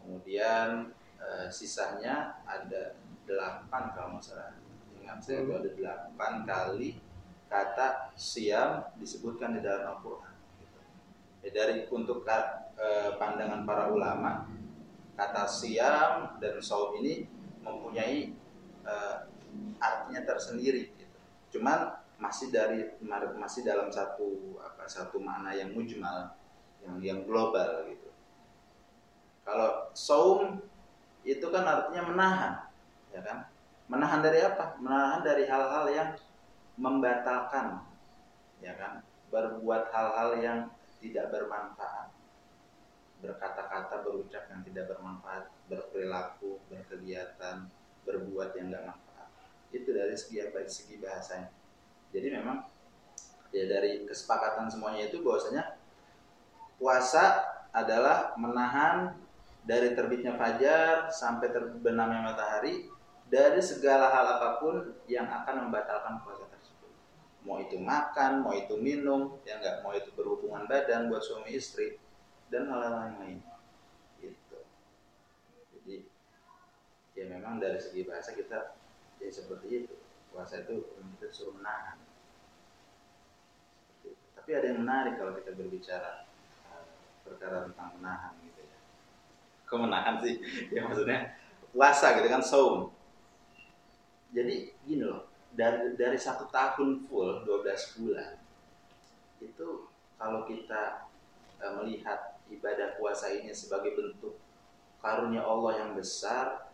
Kemudian 0.00 0.94
eh, 1.18 1.46
sisanya 1.50 2.40
ada 2.46 2.94
delapan 3.26 3.82
kalau 3.92 4.08
nggak 4.16 4.24
salah. 4.24 4.54
Ingat 5.00 5.18
saya 5.20 5.42
itu 5.42 5.52
ada 5.52 5.70
delapan 5.74 6.32
kali 6.46 6.90
kata 7.50 8.14
siam 8.14 8.86
disebutkan 9.02 9.58
di 9.58 9.60
dalam 9.60 9.98
Al-Quran. 9.98 10.34
Gitu. 10.62 10.78
Ya, 11.42 11.50
dari 11.50 11.90
untuk 11.90 12.22
eh, 12.24 13.10
pandangan 13.18 13.66
para 13.66 13.90
ulama 13.90 14.46
kata 15.18 15.44
siam 15.50 16.38
dan 16.38 16.56
saum 16.62 16.96
ini 17.02 17.26
mempunyai 17.60 18.32
eh, 18.86 19.16
artinya 19.80 20.22
tersendiri. 20.24 20.99
Cuman 21.50 21.98
masih 22.20 22.52
dari 22.52 22.84
masih 23.34 23.64
dalam 23.64 23.88
satu 23.88 24.60
apa 24.60 24.84
satu 24.84 25.16
makna 25.18 25.56
yang 25.56 25.72
mujmal 25.72 26.36
yang 26.84 26.96
yang 27.00 27.20
global 27.24 27.88
gitu. 27.88 28.08
Kalau 29.42 29.88
saum 29.96 30.60
itu 31.24 31.46
kan 31.48 31.64
artinya 31.64 32.02
menahan 32.12 32.54
ya 33.10 33.20
kan? 33.24 33.48
Menahan 33.90 34.20
dari 34.22 34.38
apa? 34.44 34.78
Menahan 34.78 35.20
dari 35.26 35.44
hal-hal 35.48 35.84
yang 35.90 36.08
membatalkan 36.76 37.82
ya 38.60 38.76
kan? 38.76 39.00
Berbuat 39.32 39.88
hal-hal 39.90 40.30
yang 40.38 40.58
tidak 41.00 41.32
bermanfaat. 41.32 42.12
Berkata-kata 43.24 44.04
berucap 44.04 44.44
yang 44.52 44.60
tidak 44.64 44.92
bermanfaat 44.92 45.48
berperilaku 45.72 46.60
berkegiatan 46.68 47.68
berbuat 48.04 48.56
yang 48.56 48.72
tidak 48.72 48.84
manfaat 48.92 49.09
itu 49.70 49.88
dari 49.90 50.14
segi 50.18 50.42
apa 50.42 50.66
segi 50.66 50.98
bahasanya 50.98 51.50
jadi 52.10 52.42
memang 52.42 52.66
ya 53.50 53.66
dari 53.66 54.06
kesepakatan 54.06 54.70
semuanya 54.70 55.10
itu 55.10 55.22
bahwasanya 55.22 55.78
puasa 56.78 57.44
adalah 57.70 58.34
menahan 58.34 59.14
dari 59.62 59.94
terbitnya 59.94 60.34
fajar 60.34 61.10
sampai 61.12 61.52
terbenamnya 61.52 62.32
matahari 62.32 62.88
dari 63.30 63.62
segala 63.62 64.10
hal 64.10 64.26
apa 64.40 64.48
pun 64.58 64.90
yang 65.06 65.30
akan 65.30 65.68
membatalkan 65.68 66.18
puasa 66.26 66.50
tersebut. 66.50 66.90
Mau 67.46 67.62
itu 67.62 67.78
makan, 67.78 68.42
mau 68.42 68.50
itu 68.50 68.74
minum, 68.74 69.38
ya 69.46 69.62
enggak, 69.62 69.86
mau 69.86 69.94
itu 69.94 70.10
berhubungan 70.18 70.66
badan 70.66 71.06
buat 71.06 71.22
suami 71.22 71.54
istri 71.54 71.94
dan 72.50 72.66
hal-hal 72.66 73.14
yang 73.14 73.18
lain. 73.22 73.38
Gitu. 74.18 74.58
Jadi 75.78 75.96
ya 77.14 77.24
memang 77.30 77.62
dari 77.62 77.78
segi 77.78 78.02
bahasa 78.02 78.34
kita 78.34 78.79
ya 79.20 79.30
seperti 79.30 79.84
itu. 79.84 79.94
Puasa 80.30 80.64
itu 80.64 80.88
kita 81.18 81.28
suruh 81.30 81.54
menahan. 81.58 81.98
Tapi 84.34 84.50
ada 84.56 84.66
yang 84.72 84.80
menarik 84.82 85.20
kalau 85.20 85.36
kita 85.36 85.52
berbicara 85.52 86.24
uh, 86.72 86.84
perkara 87.22 87.68
tentang 87.68 88.00
menahan 88.00 88.32
gitu 88.42 88.60
ya. 88.64 88.78
Kemenahan 89.68 90.14
sih, 90.24 90.34
ya 90.74 90.88
maksudnya 90.88 91.38
puasa 91.70 92.18
gitu 92.18 92.28
kan 92.32 92.42
saum. 92.42 92.90
Jadi 94.30 94.70
gini 94.86 95.02
loh, 95.02 95.30
dari 95.50 95.98
dari 95.98 96.18
satu 96.18 96.46
tahun 96.48 97.10
full 97.10 97.42
12 97.42 97.98
bulan 97.98 98.38
itu 99.42 99.90
kalau 100.20 100.46
kita 100.46 101.10
uh, 101.58 101.72
melihat 101.82 102.38
ibadah 102.52 102.94
puasa 103.00 103.34
ini 103.34 103.50
sebagai 103.50 103.96
bentuk 103.96 104.38
karunia 105.00 105.42
Allah 105.42 105.72
yang 105.80 105.90
besar 105.96 106.69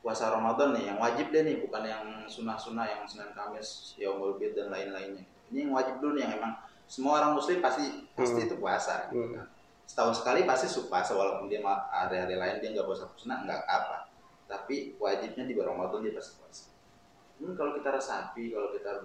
puasa 0.00 0.30
Ramadan 0.30 0.74
nih 0.78 0.94
yang 0.94 0.98
wajib 1.02 1.34
deh 1.34 1.42
nih 1.42 1.56
bukan 1.62 1.82
yang 1.84 2.04
sunnah-sunnah 2.30 2.86
yang 2.86 3.02
Senin 3.04 3.34
Kamis 3.34 3.98
Yaumul 3.98 4.38
Bid 4.38 4.54
dan 4.54 4.70
lain-lainnya 4.70 5.26
ini 5.50 5.66
yang 5.66 5.74
wajib 5.74 5.98
dulu 5.98 6.16
nih 6.16 6.22
yang 6.26 6.32
memang 6.38 6.52
semua 6.88 7.20
orang 7.20 7.36
muslim 7.36 7.58
pasti 7.60 8.08
pasti 8.16 8.40
hmm. 8.40 8.46
itu 8.48 8.56
puasa 8.56 9.10
gitu 9.12 9.36
kan. 9.36 9.46
setahun 9.84 10.14
sekali 10.22 10.46
pasti 10.48 10.66
puasa 10.86 11.12
walaupun 11.12 11.50
dia 11.50 11.60
hari-hari 11.92 12.38
lain 12.38 12.56
dia 12.62 12.70
nggak 12.78 12.86
puasa 12.86 13.10
sunnah 13.18 13.44
nggak 13.44 13.62
apa 13.66 14.08
tapi 14.48 14.96
wajibnya 14.96 15.44
di 15.44 15.52
Ramadan 15.58 16.00
dia 16.00 16.14
pasti 16.16 16.32
puasa 16.40 16.64
hmm, 17.42 17.52
kalau 17.58 17.76
kita 17.76 17.88
resapi 17.92 18.54
kalau 18.54 18.72
kita 18.72 19.04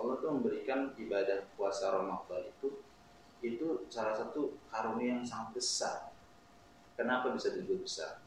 Allah 0.00 0.16
tuh 0.16 0.32
memberikan 0.32 0.96
ibadah 0.96 1.44
puasa 1.54 1.92
Ramadan 1.92 2.48
itu 2.48 2.80
itu 3.40 3.88
salah 3.88 4.16
satu 4.16 4.56
karunia 4.68 5.20
yang 5.20 5.24
sangat 5.24 5.56
besar. 5.56 5.96
Kenapa 6.96 7.32
bisa 7.32 7.52
disebut 7.52 7.84
besar? 7.84 8.20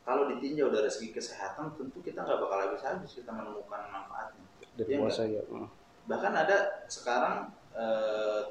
Kalau 0.00 0.26
ditinjau 0.32 0.72
dari 0.72 0.88
segi 0.88 1.12
kesehatan, 1.12 1.76
tentu 1.76 2.00
kita 2.00 2.24
nggak 2.24 2.40
bakal 2.40 2.58
habis-habis 2.66 3.12
kita 3.12 3.30
menemukan 3.30 3.84
manfaatnya. 3.92 4.44
Dari 4.74 4.96
ya 4.96 4.98
puasa 4.98 5.22
ya. 5.28 5.42
Hmm. 5.44 5.68
Bahkan 6.08 6.32
ada 6.32 6.56
sekarang 6.88 7.52
e, 7.76 7.84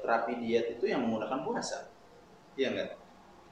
terapi 0.00 0.38
diet 0.40 0.78
itu 0.78 0.88
yang 0.88 1.04
menggunakan 1.04 1.42
puasa, 1.42 1.90
iya 2.54 2.70
enggak? 2.72 2.96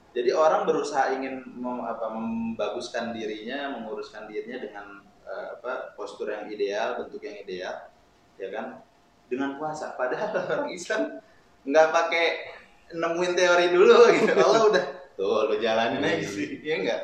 Jadi 0.09 0.33
orang 0.33 0.65
berusaha 0.65 1.13
ingin 1.13 1.45
mem, 1.45 1.85
apa, 1.85 2.09
membaguskan 2.09 3.13
dirinya, 3.13 3.77
menguruskan 3.77 4.25
dirinya 4.25 4.57
dengan 4.63 4.85
e, 5.27 5.33
apa, 5.59 5.93
postur 5.93 6.31
yang 6.31 6.47
ideal, 6.49 7.03
bentuk 7.03 7.21
yang 7.21 7.37
ideal, 7.43 7.93
ya 8.39 8.49
kan? 8.49 8.81
Dengan 9.27 9.59
puasa. 9.59 9.93
Padahal 9.93 10.33
orang 10.47 10.71
Islam 10.73 11.19
nggak 11.67 11.87
pakai 11.91 12.25
nemuin 12.95 13.33
teori 13.37 13.65
dulu 13.69 13.95
gitu 14.17 14.33
Allah 14.33 14.61
udah 14.65 14.85
tuh 15.19 15.51
lo 15.51 15.55
jalanin 15.59 15.99
aja 15.99 16.27
sih 16.31 16.63
ya 16.63 16.79
enggak 16.79 17.01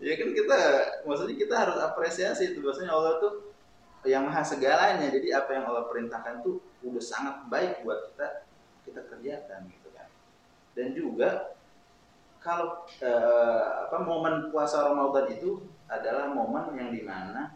ya 0.00 0.12
kan 0.16 0.28
kita 0.32 0.58
maksudnya 1.04 1.36
kita 1.36 1.54
harus 1.60 1.76
apresiasi 1.76 2.56
itu 2.56 2.64
maksudnya 2.64 2.96
Allah 2.96 3.20
tuh 3.20 3.52
yang 4.08 4.24
maha 4.24 4.40
segalanya 4.40 5.12
jadi 5.12 5.44
apa 5.44 5.50
yang 5.52 5.68
Allah 5.68 5.84
perintahkan 5.92 6.40
tuh 6.40 6.64
udah 6.80 7.04
sangat 7.04 7.44
baik 7.52 7.84
buat 7.84 8.00
kita 8.12 8.48
kita 8.88 9.00
kerjakan 9.12 9.68
gitu 9.68 9.88
kan. 9.92 10.08
Dan 10.72 10.96
juga 10.96 11.52
kalau 12.40 12.88
eh, 13.04 13.62
apa 13.84 13.96
momen 14.00 14.48
puasa 14.48 14.88
Ramadan 14.88 15.28
itu 15.28 15.60
adalah 15.84 16.32
momen 16.32 16.72
yang 16.80 16.88
di 16.88 17.04
mana 17.04 17.52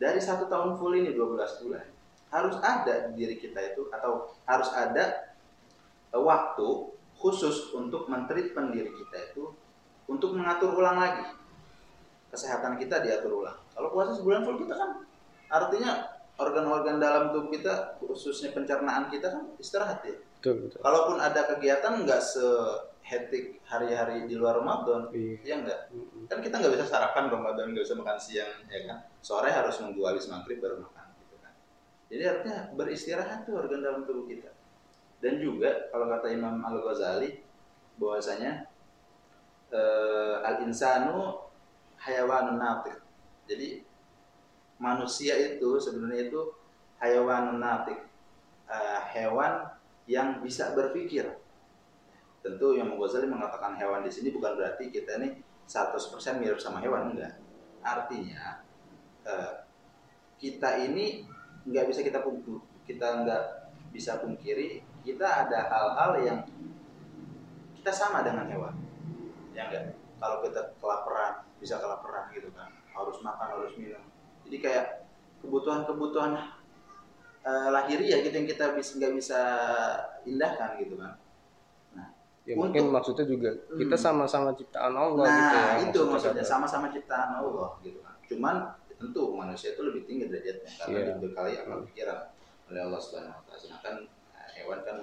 dari 0.00 0.16
satu 0.16 0.48
tahun 0.48 0.80
full 0.80 0.96
ini 0.96 1.12
12 1.12 1.60
bulan 1.60 1.86
harus 2.32 2.56
ada 2.64 3.12
di 3.12 3.20
diri 3.20 3.36
kita 3.38 3.60
itu 3.62 3.92
atau 3.92 4.32
harus 4.48 4.72
ada 4.72 5.36
waktu 6.10 6.96
khusus 7.24 7.72
untuk 7.72 8.04
mentreatment 8.12 8.76
diri 8.76 8.92
kita 8.92 9.32
itu 9.32 9.48
untuk 10.04 10.36
mengatur 10.36 10.76
ulang 10.76 11.00
lagi 11.00 11.24
kesehatan 12.28 12.76
kita 12.76 13.00
diatur 13.00 13.40
ulang. 13.40 13.56
Kalau 13.72 13.88
puasa 13.96 14.12
sebulan 14.12 14.44
full 14.44 14.60
kita 14.60 14.76
kan 14.76 14.90
artinya 15.48 16.04
organ-organ 16.36 17.00
dalam 17.00 17.32
tubuh 17.32 17.48
kita 17.48 17.96
khususnya 18.02 18.52
pencernaan 18.52 19.08
kita 19.08 19.32
kan 19.32 19.56
istirahat 19.56 20.04
ya. 20.04 20.18
Betul, 20.42 20.68
betul. 20.68 20.78
Kalaupun 20.84 21.16
ada 21.16 21.40
kegiatan 21.48 22.04
nggak 22.04 22.20
se 22.20 22.44
hektik 23.04 23.60
hari-hari 23.68 24.24
di 24.24 24.32
luar 24.32 24.64
Ramadan, 24.64 25.12
iya. 25.12 25.36
ya 25.44 25.54
enggak. 25.60 25.92
Kan 26.24 26.40
kita 26.40 26.56
nggak 26.56 26.72
bisa 26.72 26.88
sarapan 26.88 27.28
Ramadan, 27.28 27.76
nggak 27.76 27.84
bisa 27.84 27.96
makan 28.00 28.16
siang, 28.16 28.52
ya 28.64 28.80
kan. 28.88 28.98
Sore 29.20 29.52
harus 29.52 29.76
nunggu 29.84 30.00
habis 30.08 30.24
maghrib 30.32 30.56
baru 30.56 30.80
makan, 30.80 31.06
gitu 31.20 31.36
kan. 31.44 31.52
Jadi 32.08 32.22
artinya 32.24 32.58
beristirahat 32.72 33.44
tuh 33.44 33.60
organ 33.60 33.84
dalam 33.84 34.08
tubuh 34.08 34.24
kita. 34.24 34.53
Dan 35.24 35.40
juga 35.40 35.88
kalau 35.88 36.04
kata 36.12 36.28
Imam 36.36 36.60
Al 36.60 36.84
Ghazali 36.84 37.40
bahwasanya 37.96 38.68
uh, 39.72 40.44
al 40.44 40.68
insanu 40.68 41.40
hayawanun 41.96 42.60
natik. 42.60 43.00
Jadi 43.48 43.80
manusia 44.76 45.32
itu 45.40 45.80
sebenarnya 45.80 46.28
itu 46.28 46.40
hayawanun 47.00 47.56
natik, 47.56 48.04
uh, 48.68 49.00
hewan 49.16 49.64
yang 50.04 50.44
bisa 50.44 50.76
berpikir. 50.76 51.40
Tentu 52.44 52.76
yang 52.76 52.92
Ghazali 53.00 53.24
mengatakan 53.24 53.80
hewan 53.80 54.04
di 54.04 54.12
sini 54.12 54.28
bukan 54.28 54.60
berarti 54.60 54.92
kita 54.92 55.16
ini 55.24 55.40
100% 55.64 56.04
mirip 56.36 56.60
sama 56.60 56.84
hewan 56.84 57.16
enggak. 57.16 57.40
Artinya 57.80 58.60
uh, 59.24 59.64
kita 60.36 60.84
ini 60.84 61.24
nggak 61.64 61.88
bisa 61.88 62.04
kita 62.04 62.20
kita 62.84 63.24
nggak 63.24 63.44
bisa 63.88 64.20
pungkiri 64.20 64.84
kita 65.04 65.26
ada 65.46 65.58
hal-hal 65.68 66.12
yang 66.24 66.38
kita 67.76 67.92
sama 67.92 68.24
dengan 68.24 68.48
hewan. 68.48 68.74
Ya 69.52 69.68
enggak? 69.68 69.94
Kalau 70.16 70.40
kita 70.40 70.72
kelaparan 70.80 71.44
bisa 71.60 71.76
kelaparan 71.76 72.32
gitu 72.32 72.48
kan. 72.56 72.72
Harus 72.96 73.20
makan 73.20 73.46
harus 73.60 73.76
minum. 73.76 74.00
Jadi 74.48 74.56
kayak 74.64 75.04
kebutuhan-kebutuhan 75.44 76.32
uh, 77.44 77.68
lahiriah 77.68 78.24
gitu 78.24 78.32
yang 78.32 78.48
kita 78.48 78.72
bisa 78.72 78.90
nggak 78.96 79.12
bisa 79.20 79.40
indahkan 80.24 80.80
gitu 80.80 80.96
kan. 80.96 81.20
Nah 81.92 82.08
ya, 82.48 82.56
untuk, 82.56 82.72
mungkin 82.72 82.84
maksudnya 82.88 83.26
juga 83.28 83.50
kita 83.76 83.96
hmm. 84.00 84.04
sama-sama 84.04 84.56
ciptaan 84.56 84.94
Allah 84.96 85.24
nah 85.28 85.36
gitu 85.36 85.56
ya, 85.56 85.68
itu 85.84 86.00
maksudnya 86.08 86.44
sama-sama 86.44 86.86
ciptaan 86.88 87.30
Allah 87.36 87.76
gitu 87.84 88.00
kan. 88.00 88.16
Cuman 88.24 88.54
tentu 88.96 89.36
manusia 89.36 89.76
itu 89.76 89.84
lebih 89.84 90.08
tinggi 90.08 90.32
derajatnya 90.32 90.70
karena 90.80 90.96
yeah. 90.96 91.06
dibekali 91.20 91.52
akal 91.60 91.78
pikiran 91.92 92.20
oleh 92.72 92.80
Allah 92.80 93.00
Subhanahu 93.04 93.36
wa 93.36 93.42
taala. 93.44 93.60
Sedangkan 93.60 93.96
hewan 94.54 94.80
kan 94.86 94.96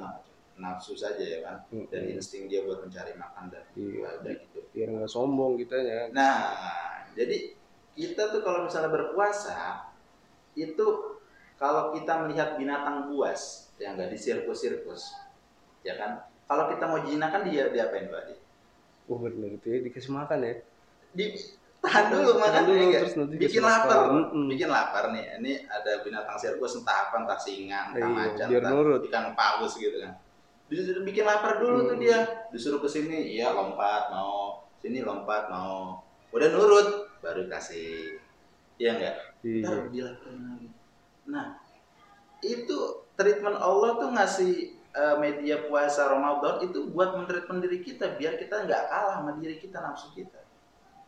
nafsu 0.62 0.94
saja 0.94 1.22
ya 1.22 1.40
kan? 1.42 1.58
Hmm. 1.74 1.88
dan 1.90 2.08
insting 2.12 2.46
dia 2.46 2.62
buat 2.64 2.86
mencari 2.86 3.18
makan 3.18 3.50
dan 3.50 3.64
iya. 3.74 4.20
ada 4.20 4.30
gitu 4.36 4.60
biar 4.72 4.88
nggak 4.94 5.12
sombong 5.12 5.58
kita 5.60 5.78
ya. 5.80 6.02
Nah 6.14 6.38
jadi 7.18 7.56
kita 7.98 8.32
tuh 8.32 8.42
kalau 8.46 8.68
misalnya 8.68 8.92
berpuasa 8.94 9.92
itu 10.56 10.88
kalau 11.60 11.94
kita 11.94 12.26
melihat 12.26 12.58
binatang 12.58 13.12
buas 13.12 13.74
yang 13.78 13.98
nggak 13.98 14.12
di 14.14 14.18
sirkus-sirkus 14.18 15.18
ya 15.82 15.98
kan? 15.98 16.28
Kalau 16.46 16.68
kita 16.68 16.84
mau 16.84 17.00
jinakan 17.00 17.48
dia 17.48 17.72
diapain 17.72 18.12
pak 18.12 18.24
di 18.32 18.36
oh 19.12 19.18
benar 19.20 19.52
itu 19.56 19.68
ya 19.68 19.80
dikasih 19.84 20.12
makan 20.14 20.40
ya? 20.46 20.54
Di 21.12 21.26
tahan 21.82 22.13
dulu 22.13 22.38
makan 22.38 22.62
dulu 22.70 22.84
ya, 22.94 23.00
terus 23.02 23.15
nanti 23.17 23.36
bikin 23.41 23.65
lapar. 23.65 24.13
mm 24.13 24.46
bikin 24.54 24.70
lapar 24.70 25.04
nih 25.10 25.26
ini 25.41 25.54
ada 25.65 26.06
binatang 26.06 26.38
sirkus 26.38 26.78
entah 26.78 27.10
apa 27.10 27.26
entah 27.26 27.39
singa 27.41 27.89
entah 27.89 28.06
iya, 28.06 28.08
macan 28.13 28.48
biar 28.54 28.62
entah 28.62 28.74
nurut. 28.78 29.02
ikan 29.10 29.26
paus 29.34 29.74
gitu 29.82 29.98
kan. 29.98 30.13
Disuruh 30.70 31.04
bikin 31.04 31.26
lapar 31.26 31.58
dulu 31.58 31.84
hmm. 31.84 31.89
tuh 31.89 31.98
dia. 31.98 32.20
Disuruh 32.54 32.80
ke 32.80 32.88
sini 32.88 33.34
iya 33.34 33.50
lompat 33.50 34.13
mau 34.13 34.62
sini 34.78 35.02
lompat 35.02 35.50
mau. 35.50 36.06
Udah 36.30 36.50
nurut 36.54 37.10
baru 37.20 37.50
kasih. 37.50 38.22
Iya 38.78 38.89
enggak 39.02 39.15
iya. 39.41 39.65
baru 39.65 39.82
dilakukan 39.89 40.36
lagi. 40.38 40.67
Nah 41.34 41.58
itu 42.46 42.78
treatment 43.17 43.58
Allah 43.58 43.98
tuh 43.98 44.10
ngasih 44.13 44.54
uh, 44.94 45.15
media 45.17 45.65
puasa 45.65 46.13
Ramadan 46.13 46.62
itu 46.62 46.94
buat 46.94 47.17
mentreatment 47.17 47.65
diri 47.65 47.82
kita 47.82 48.22
biar 48.22 48.38
kita 48.38 48.70
nggak 48.70 48.84
kalah 48.86 49.17
sama 49.17 49.34
diri 49.41 49.58
kita 49.58 49.82
nafsu 49.82 50.13
kita. 50.13 50.46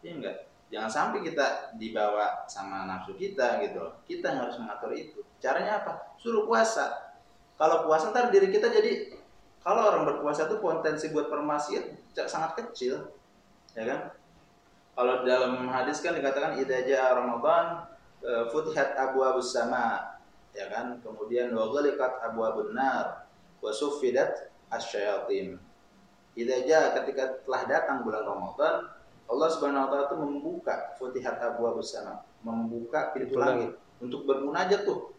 Iya 0.02 0.14
enggak 0.18 0.38
Jangan 0.74 0.90
sampai 0.90 1.22
kita 1.22 1.78
dibawa 1.78 2.50
sama 2.50 2.90
nafsu 2.90 3.14
kita 3.14 3.62
gitu 3.62 3.78
loh. 3.78 3.94
Kita 4.10 4.34
harus 4.34 4.58
mengatur 4.58 4.90
itu. 4.98 5.22
Caranya 5.38 5.86
apa? 5.86 6.18
Suruh 6.18 6.50
puasa. 6.50 7.14
Kalau 7.62 7.86
puasa 7.86 8.10
ntar 8.10 8.34
diri 8.34 8.50
kita 8.50 8.74
jadi 8.74 9.14
kalau 9.62 9.94
orang 9.94 10.04
berpuasa 10.10 10.50
itu 10.50 10.58
potensi 10.58 11.14
buat 11.14 11.30
permaksiat 11.30 12.18
sangat 12.26 12.58
kecil, 12.58 13.06
ya 13.78 13.84
kan? 13.86 14.00
Kalau 14.98 15.24
dalam 15.24 15.70
hadis 15.70 16.02
kan 16.02 16.18
dikatakan 16.18 16.60
idaja 16.60 17.16
Ramadan 17.16 17.88
e, 18.20 18.50
futihat 18.52 18.98
abu 19.00 19.24
abu 19.24 19.40
sama, 19.40 20.20
ya 20.52 20.68
kan? 20.74 21.00
Kemudian 21.00 21.54
wa 21.54 21.70
abu 21.70 22.40
abu 22.44 22.62
nar 22.74 23.30
wa 23.62 23.72
sufidat 23.72 24.52
asyayatin. 24.74 25.56
Idaja 26.34 26.98
ketika 27.00 27.46
telah 27.46 27.64
datang 27.70 28.04
bulan 28.04 28.26
Ramadan, 28.26 28.90
Allah 29.28 29.48
Subhanahu 29.50 29.84
wa 29.86 29.90
taala 29.90 30.06
itu 30.12 30.18
membuka 30.20 30.76
Futihat 31.00 31.40
Abwa 31.40 31.74
bersama, 31.76 32.22
membuka 32.44 33.16
pintu 33.16 33.40
langit 33.40 33.74
untuk 34.04 34.28
bermunajat 34.28 34.84
tuh. 34.84 35.16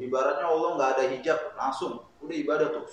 Ibaratnya 0.00 0.48
Allah 0.48 0.70
nggak 0.80 0.90
ada 0.96 1.04
hijab, 1.12 1.38
langsung 1.58 2.00
udah 2.24 2.36
ibadah 2.36 2.68
tuh. 2.72 2.84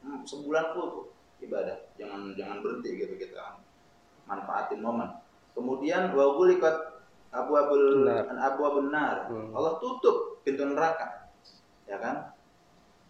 Hmm, 0.00 0.24
sebulan 0.24 0.72
full 0.72 0.88
tuh 0.88 1.06
ibadah. 1.44 1.76
Jangan 2.00 2.32
jangan 2.38 2.64
berhenti 2.64 2.90
gitu 2.96 3.14
kita 3.20 3.60
manfaatin 4.24 4.80
momen. 4.80 5.10
Kemudian 5.52 6.16
wa 6.16 6.34
gulikat 6.40 7.04
abu 7.28 7.52
abul 7.58 8.08
abu 8.08 8.62
benar. 8.80 9.28
Hmm. 9.28 9.52
Allah 9.52 9.76
tutup 9.82 10.40
pintu 10.46 10.64
neraka. 10.64 11.28
Ya 11.84 12.00
kan? 12.00 12.32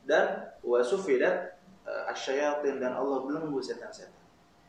Dan 0.05 0.51
wa 0.61 0.83
sufidat 0.83 1.57
uh, 1.87 2.13
asyayatin 2.13 2.83
dan 2.83 2.99
Allah 2.99 3.25
belum 3.25 3.55
setan-setan. 3.63 4.25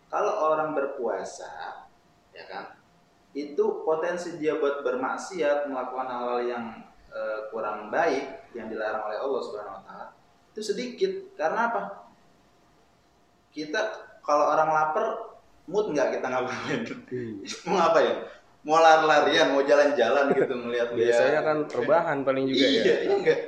Kalau 0.07 0.53
orang 0.53 0.77
berpuasa 0.77 1.74
ya 2.35 2.43
kan? 2.51 2.65
Itu 3.31 3.87
potensi 3.87 4.35
dia 4.35 4.59
buat 4.59 4.83
bermaksiat 4.83 5.71
melakukan 5.71 6.07
hal-hal 6.07 6.39
yang 6.43 6.65
e, 7.07 7.21
kurang 7.49 7.87
baik 7.87 8.51
yang 8.51 8.67
dilarang 8.67 9.07
oleh 9.07 9.17
Allah 9.19 9.41
Subhanahu 9.43 9.77
Wa 9.79 9.83
Taala 9.87 10.05
itu 10.51 10.61
sedikit. 10.61 11.11
Karena 11.39 11.71
apa? 11.71 11.81
Kita 13.55 13.81
kalau 14.19 14.51
orang 14.51 14.69
lapar 14.71 15.05
mood 15.67 15.91
nggak 15.91 16.19
kita 16.19 16.27
ngapain? 16.27 16.81
Hmm. 17.11 17.35
mau 17.71 17.79
apa 17.79 17.99
ya 18.03 18.15
mau 18.65 18.81
lari-larian 18.81 19.53
mau 19.53 19.61
jalan-jalan 19.61 20.33
gitu 20.33 20.53
melihat 20.57 20.89
biasanya 20.97 21.41
kan 21.45 21.57
rebahan 21.69 22.17
paling 22.25 22.49
juga 22.49 22.65
iya, 22.65 22.81
ya. 22.81 22.95
Iya 23.05 23.13
enggak. 23.21 23.39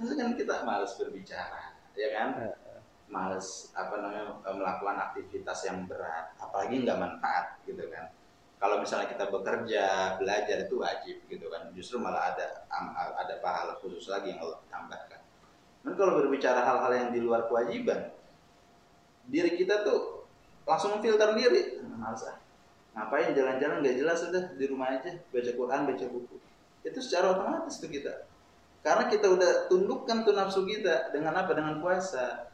Maksudnya 0.00 0.24
kan 0.24 0.34
kita 0.40 0.54
malas 0.64 0.92
berbicara 0.96 1.62
ya 1.92 2.08
kan? 2.16 2.28
Males 3.12 3.68
apa 3.76 3.94
namanya 4.00 4.40
melakukan 4.48 4.96
aktivitas 5.12 5.68
yang 5.68 5.84
berat 5.84 6.32
apalagi 6.40 6.80
nggak 6.80 6.96
manfaat 6.96 7.60
gitu 7.68 7.84
kan 7.91 7.91
kalau 8.62 8.78
misalnya 8.78 9.10
kita 9.10 9.26
bekerja 9.26 10.14
belajar 10.22 10.56
itu 10.62 10.78
wajib 10.78 11.16
gitu 11.26 11.50
kan. 11.50 11.66
Justru 11.74 11.98
malah 11.98 12.30
ada 12.30 12.62
ada 13.18 13.34
pahala 13.42 13.74
khusus 13.82 14.06
lagi 14.06 14.30
yang 14.30 14.38
Allah 14.38 14.62
tambahkan. 14.70 15.18
Dan 15.82 15.98
kalau 15.98 16.22
berbicara 16.22 16.62
hal-hal 16.62 16.92
yang 16.94 17.10
di 17.10 17.18
luar 17.18 17.50
kewajiban 17.50 18.14
diri 19.26 19.58
kita 19.58 19.82
tuh 19.82 20.30
langsung 20.62 21.02
filter 21.02 21.34
diri. 21.34 21.82
Males 21.98 22.22
ah. 22.30 22.38
Ngapain 22.94 23.34
jalan-jalan? 23.34 23.82
Nggak 23.82 23.96
jelas 23.98 24.18
sudah 24.22 24.54
di 24.54 24.64
rumah 24.70 24.94
aja. 24.94 25.10
Baca 25.10 25.52
Quran 25.58 25.80
baca 25.82 26.04
buku. 26.06 26.36
Itu 26.86 26.98
secara 27.02 27.34
otomatis 27.34 27.82
tuh 27.82 27.90
kita. 27.90 28.30
Karena 28.86 29.10
kita 29.10 29.26
udah 29.26 29.66
tundukkan 29.66 30.22
tuh 30.22 30.38
nafsu 30.38 30.62
kita 30.62 31.10
dengan 31.10 31.34
apa? 31.34 31.50
Dengan 31.50 31.82
puasa. 31.82 32.46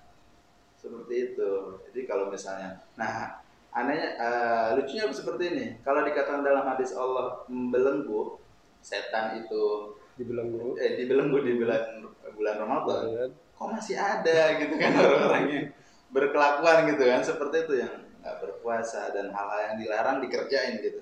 Seperti 0.81 1.37
itu. 1.37 1.53
Jadi 1.85 2.01
kalau 2.09 2.33
misalnya 2.33 2.81
nah 2.97 3.45
anehnya 3.79 4.09
uh, 4.19 4.67
lucunya 4.75 5.07
seperti 5.15 5.45
ini? 5.55 5.67
Kalau 5.87 6.03
dikatakan 6.03 6.43
dalam 6.43 6.67
hadis 6.67 6.91
Allah 6.99 7.47
membelenggu 7.47 8.43
setan 8.83 9.39
itu 9.39 9.95
dibelenggu. 10.19 10.75
Eh 10.79 10.99
dibelenggu 10.99 11.39
di 11.47 11.53
bulan 11.55 12.03
bulan 12.35 12.55
Ramadan. 12.59 13.31
Kok 13.55 13.69
masih 13.75 13.97
ada 13.99 14.59
gitu 14.59 14.75
kan 14.79 14.93
orang-orangnya 14.99 15.71
berkelakuan 16.11 16.91
gitu 16.91 17.03
kan? 17.07 17.21
Seperti 17.23 17.57
itu 17.67 17.75
yang 17.79 17.95
nggak 18.19 18.37
berpuasa 18.43 19.15
dan 19.15 19.31
hal-hal 19.31 19.61
yang 19.73 19.77
dilarang 19.79 20.19
dikerjain 20.23 20.83
gitu. 20.83 21.01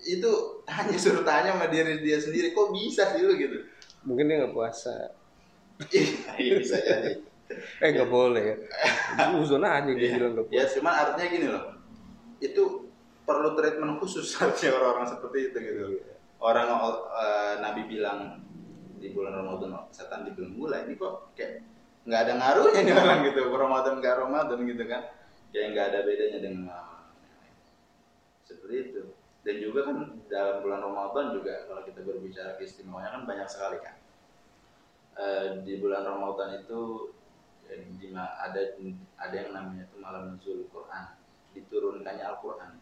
Itu 0.00 0.64
hanya 0.68 0.96
suruh 0.96 1.24
tanya 1.24 1.56
sama 1.56 1.68
diri 1.72 2.00
dia 2.00 2.20
sendiri 2.20 2.52
kok 2.52 2.72
bisa 2.72 3.16
sih 3.16 3.24
lu? 3.24 3.36
Gitu. 3.36 3.64
Mungkin 4.04 4.28
dia 4.28 4.36
nggak 4.44 4.54
puasa. 4.56 5.16
Iya 6.36 6.60
bisa 6.60 6.76
jadi 6.76 7.29
eh 7.82 7.88
nggak 7.92 8.10
boleh 8.10 8.42
ya. 8.42 8.56
Uzon 9.36 9.64
aja 9.66 9.90
dia 9.90 9.98
iya. 9.98 10.16
bilang 10.18 10.32
nggak 10.38 10.46
ya 10.54 10.64
cuman 10.78 10.94
artinya 10.94 11.26
gini 11.28 11.46
loh. 11.50 11.64
Itu 12.40 12.62
perlu 13.26 13.54
treatment 13.58 13.98
khusus 14.02 14.26
artinya 14.42 14.80
orang-orang 14.80 15.06
seperti 15.10 15.38
itu 15.50 15.58
gitu. 15.58 15.84
Iya. 16.00 16.14
orang 16.40 16.72
uh, 16.72 17.60
Nabi 17.60 17.84
bilang 17.84 18.40
di 18.96 19.12
bulan 19.12 19.44
Ramadan 19.44 19.76
setan 19.92 20.24
bulan 20.32 20.52
mulai 20.56 20.80
ini 20.88 20.96
kok 20.96 21.36
kayak 21.36 21.60
nggak 22.08 22.20
ada 22.24 22.32
ngaruhnya 22.40 22.80
nih 22.80 22.94
orang 22.96 23.20
gitu. 23.28 23.40
Ramadan 23.52 23.92
nggak 24.00 24.14
Ramadan 24.24 24.58
gitu 24.64 24.84
kan. 24.88 25.02
Kayak 25.52 25.66
nggak 25.76 25.86
ada 25.92 25.98
bedanya 26.08 26.38
dengan 26.40 26.68
seperti 28.48 28.76
itu. 28.88 29.02
Dan 29.40 29.56
juga 29.56 29.88
kan 29.88 29.96
dalam 30.28 30.56
bulan 30.64 30.80
Ramadan 30.80 31.24
juga 31.36 31.64
kalau 31.68 31.82
kita 31.84 32.00
berbicara 32.04 32.56
keistimewanya 32.56 33.08
kan 33.12 33.22
banyak 33.24 33.48
sekali 33.48 33.80
kan 33.80 34.00
e, 35.20 35.26
di 35.64 35.74
bulan 35.80 36.06
Ramadan 36.06 36.60
itu 36.62 37.12
di 37.70 38.10
ada 38.14 38.60
ada 39.20 39.34
yang 39.34 39.50
namanya 39.54 39.86
itu 39.86 39.96
malam 40.02 40.34
nuzul 40.34 40.66
Quran. 40.70 41.18
Diturunkannya 41.54 42.24
Al-Quran. 42.24 42.72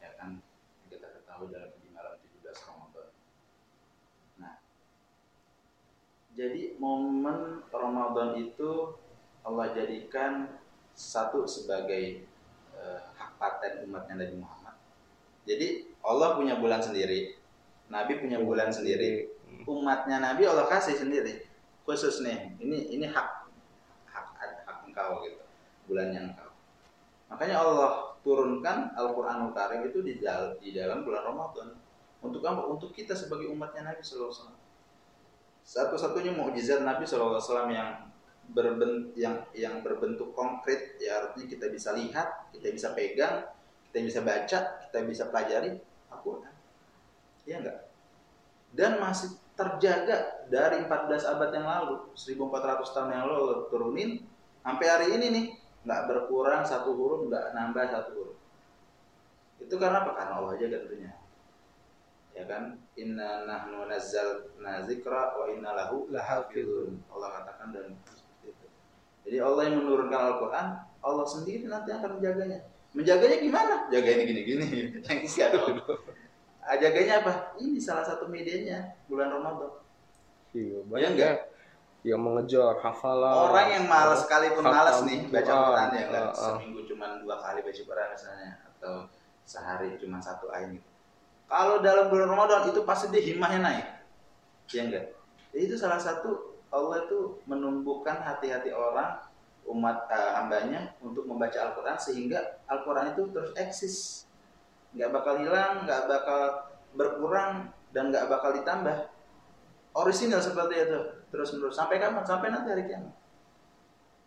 Ya 0.00 0.10
kan? 0.20 0.40
Kita 0.88 1.08
ketahui 1.08 1.52
dalam 1.52 1.72
di 1.80 1.88
malam 1.92 2.16
17 2.20 2.68
Ramadan. 2.68 3.08
Nah 4.40 4.56
jadi 6.36 6.76
momen 6.76 7.64
Ramadan 7.72 8.36
itu 8.40 8.96
Allah 9.42 9.72
jadikan 9.72 10.48
satu 10.92 11.48
sebagai 11.48 12.28
uh, 12.76 13.00
hak 13.16 13.40
paten 13.40 13.88
umatnya 13.88 14.24
Nabi 14.24 14.36
Muhammad. 14.40 14.76
Jadi 15.48 15.92
Allah 16.04 16.36
punya 16.36 16.60
bulan 16.60 16.84
sendiri 16.84 17.42
Nabi 17.92 18.12
punya 18.16 18.40
bulan 18.40 18.72
sendiri. 18.72 19.28
Umatnya 19.68 20.16
Nabi 20.16 20.48
Allah 20.48 20.64
kasih 20.64 20.96
sendiri. 20.96 21.44
Khusus 21.84 22.24
nih 22.24 22.56
ini 22.64 22.96
ini 22.96 23.04
hak 23.04 23.41
gitu 25.92 25.96
bulannya 25.96 26.20
engkau 26.32 26.50
makanya 27.28 27.56
Allah 27.60 28.12
turunkan 28.22 28.94
Al-Quranul 28.94 29.50
Karim 29.52 29.90
itu 29.90 29.98
di 30.00 30.22
dalam, 30.22 31.02
bulan 31.02 31.22
Ramadan 31.26 31.68
untuk 32.22 32.42
apa? 32.46 32.62
Untuk 32.70 32.94
kita 32.94 33.18
sebagai 33.18 33.50
umatnya 33.50 33.90
Nabi 33.90 34.00
Wasallam. 34.00 34.58
Satu-satunya 35.66 36.30
mukjizat 36.38 36.86
Nabi 36.86 37.02
Wasallam 37.02 37.70
yang 37.74 37.90
berbentuk 38.42 39.14
yang 39.14 39.46
yang 39.54 39.82
berbentuk 39.86 40.34
konkret 40.34 40.98
ya 40.98 41.22
artinya 41.22 41.46
kita 41.50 41.66
bisa 41.70 41.94
lihat, 41.94 42.50
kita 42.54 42.70
bisa 42.70 42.94
pegang, 42.94 43.46
kita 43.90 43.98
bisa 44.06 44.20
baca, 44.22 44.58
kita 44.86 44.98
bisa 45.02 45.24
pelajari 45.30 45.70
Al-Quran. 46.14 46.54
Iya 47.42 47.56
enggak? 47.58 47.78
Dan 48.72 48.92
masih 49.02 49.34
terjaga 49.52 50.46
dari 50.48 50.80
14 50.86 51.26
abad 51.26 51.50
yang 51.52 51.66
lalu, 51.66 51.94
1400 52.14 52.94
tahun 52.94 53.10
yang 53.12 53.26
lalu 53.28 53.68
turunin 53.68 54.10
sampai 54.62 54.86
hari 54.86 55.06
ini 55.18 55.26
nih 55.28 55.46
nggak 55.82 56.00
berkurang 56.06 56.62
satu 56.62 56.94
huruf 56.94 57.26
nggak 57.26 57.54
nambah 57.54 57.84
satu 57.90 58.10
huruf. 58.14 58.38
Itu 59.62 59.74
karena 59.78 60.02
apa? 60.02 60.10
Karena 60.14 60.32
Allah 60.38 60.52
aja 60.58 60.66
tentunya 60.66 61.12
ya 62.32 62.44
kan? 62.48 62.80
Inna 62.96 63.44
nahnu 63.48 63.88
nazzal 63.88 64.52
nazikra 64.60 65.36
wa 65.36 65.48
inna 65.48 65.72
lahu 65.72 66.08
lahafidun 66.12 67.00
Allah 67.12 67.28
katakan 67.40 67.72
dan 67.72 67.86
itu. 68.44 68.66
Jadi 69.28 69.38
Allah 69.38 69.62
yang 69.68 69.76
menurunkan 69.84 70.20
Al-Quran 70.32 70.66
Allah 71.02 71.26
sendiri 71.28 71.64
nanti 71.68 71.90
akan 71.92 72.20
menjaganya. 72.20 72.58
Menjaganya 72.92 73.36
gimana? 73.40 73.74
Jaganya 73.88 74.24
gini-gini 74.28 74.66
yang 75.08 75.18
isi 75.24 75.40
ada 76.62 76.78
jaganya 76.78 77.24
apa? 77.24 77.32
Ini 77.58 77.78
salah 77.82 78.06
satu 78.06 78.30
medianya 78.30 78.94
bulan 79.10 79.34
Ramadan. 79.34 79.82
Iya 80.52 80.84
banyak 80.84 81.12
ya, 81.16 81.30
yang 82.02 82.18
mengejar 82.18 82.82
hafalan. 82.82 83.34
Orang 83.50 83.68
yang 83.70 83.84
malas 83.86 84.26
sekalipun 84.26 84.66
malas 84.66 85.06
nih 85.06 85.22
baca 85.30 85.52
Quran 85.54 85.88
ya 85.94 86.04
kan? 86.10 86.24
Uh, 86.34 86.34
seminggu 86.34 86.80
cuma 86.90 87.06
dua 87.22 87.36
kali 87.38 87.62
baca 87.62 87.82
Quran 87.86 88.08
misalnya 88.10 88.50
atau 88.66 88.94
sehari 89.46 89.94
cuma 90.02 90.18
satu 90.18 90.50
ayat. 90.50 90.74
Gitu. 90.74 90.88
kalau 91.52 91.84
dalam 91.84 92.08
bulan 92.08 92.32
Ramadan 92.32 92.72
itu 92.72 92.80
pasti 92.82 93.12
dia 93.14 93.22
himahnya 93.22 93.60
naik. 93.62 93.86
Ya 94.72 94.82
enggak? 94.88 95.06
Jadi 95.52 95.62
itu 95.68 95.76
salah 95.78 96.00
satu 96.00 96.58
Allah 96.72 97.04
itu 97.04 97.38
menumbuhkan 97.44 98.24
hati-hati 98.24 98.72
orang 98.72 99.20
umat 99.68 100.08
uh, 100.10 100.42
hambanya 100.42 100.96
untuk 100.98 101.28
membaca 101.28 101.54
Al-Quran 101.54 101.94
sehingga 102.00 102.58
Al-Quran 102.66 103.14
itu 103.14 103.22
terus 103.30 103.52
eksis. 103.54 103.96
Nggak 104.96 105.12
bakal 105.14 105.34
hilang 105.38 105.86
nggak 105.86 106.02
bakal 106.10 106.40
berkurang 106.98 107.70
dan 107.94 108.10
nggak 108.10 108.26
bakal 108.26 108.50
ditambah 108.56 109.11
orisinal 109.92 110.40
seperti 110.40 110.74
itu 110.78 110.98
terus 111.28 111.48
menerus 111.52 111.76
sampai 111.76 111.96
kapan 111.96 112.24
sampai 112.24 112.48
nanti 112.48 112.68
hari 112.72 112.84
kiamat 112.88 113.14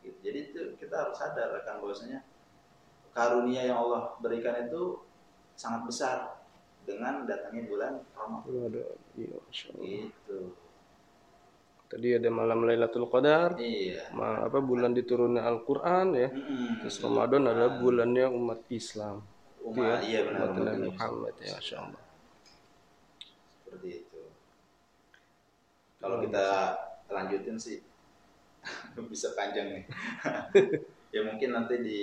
gitu. 0.02 0.18
jadi 0.22 0.40
itu 0.52 0.62
kita 0.78 0.96
harus 1.06 1.18
sadar 1.18 1.50
akan 1.62 1.76
bahwasanya 1.82 2.20
karunia 3.12 3.62
yang 3.64 3.80
Allah 3.80 4.14
berikan 4.20 4.68
itu 4.68 5.00
sangat 5.56 5.88
besar 5.88 6.18
dengan 6.86 7.24
datangnya 7.26 7.64
bulan 7.66 7.94
Ramadan. 8.14 8.94
Iya. 9.18 9.40
Gitu. 9.82 10.54
Tadi 11.88 12.08
ada 12.14 12.30
malam 12.30 12.62
Lailatul 12.68 13.08
Qadar, 13.08 13.56
Iya. 13.58 14.12
ma- 14.12 14.44
apa 14.44 14.60
bulan 14.60 14.92
diturunnya 14.92 15.48
Al-Qur'an 15.48 16.14
ya. 16.14 16.30
Mm-mm. 16.30 16.84
Terus 16.84 16.98
Ramadan 17.02 17.48
adalah 17.48 17.80
bulannya 17.80 18.26
umat 18.30 18.60
Islam. 18.70 19.24
Itu 19.64 19.80
ya, 19.82 19.96
Umat, 19.96 20.00
iya 20.04 20.20
benar. 20.28 20.40
umat 20.46 20.50
umat 20.60 20.66
Nabi. 20.76 20.88
Muhammad 20.92 21.34
ya, 21.42 21.56
Allah. 21.80 22.04
Seperti 23.64 23.90
itu. 24.04 24.22
Kalau 26.06 26.22
kita 26.22 26.46
lanjutin 27.10 27.58
sih 27.58 27.82
bisa 29.12 29.34
panjang 29.34 29.74
nih. 29.74 29.84
ya 31.16 31.26
mungkin 31.26 31.50
nanti 31.50 31.82
di 31.82 32.02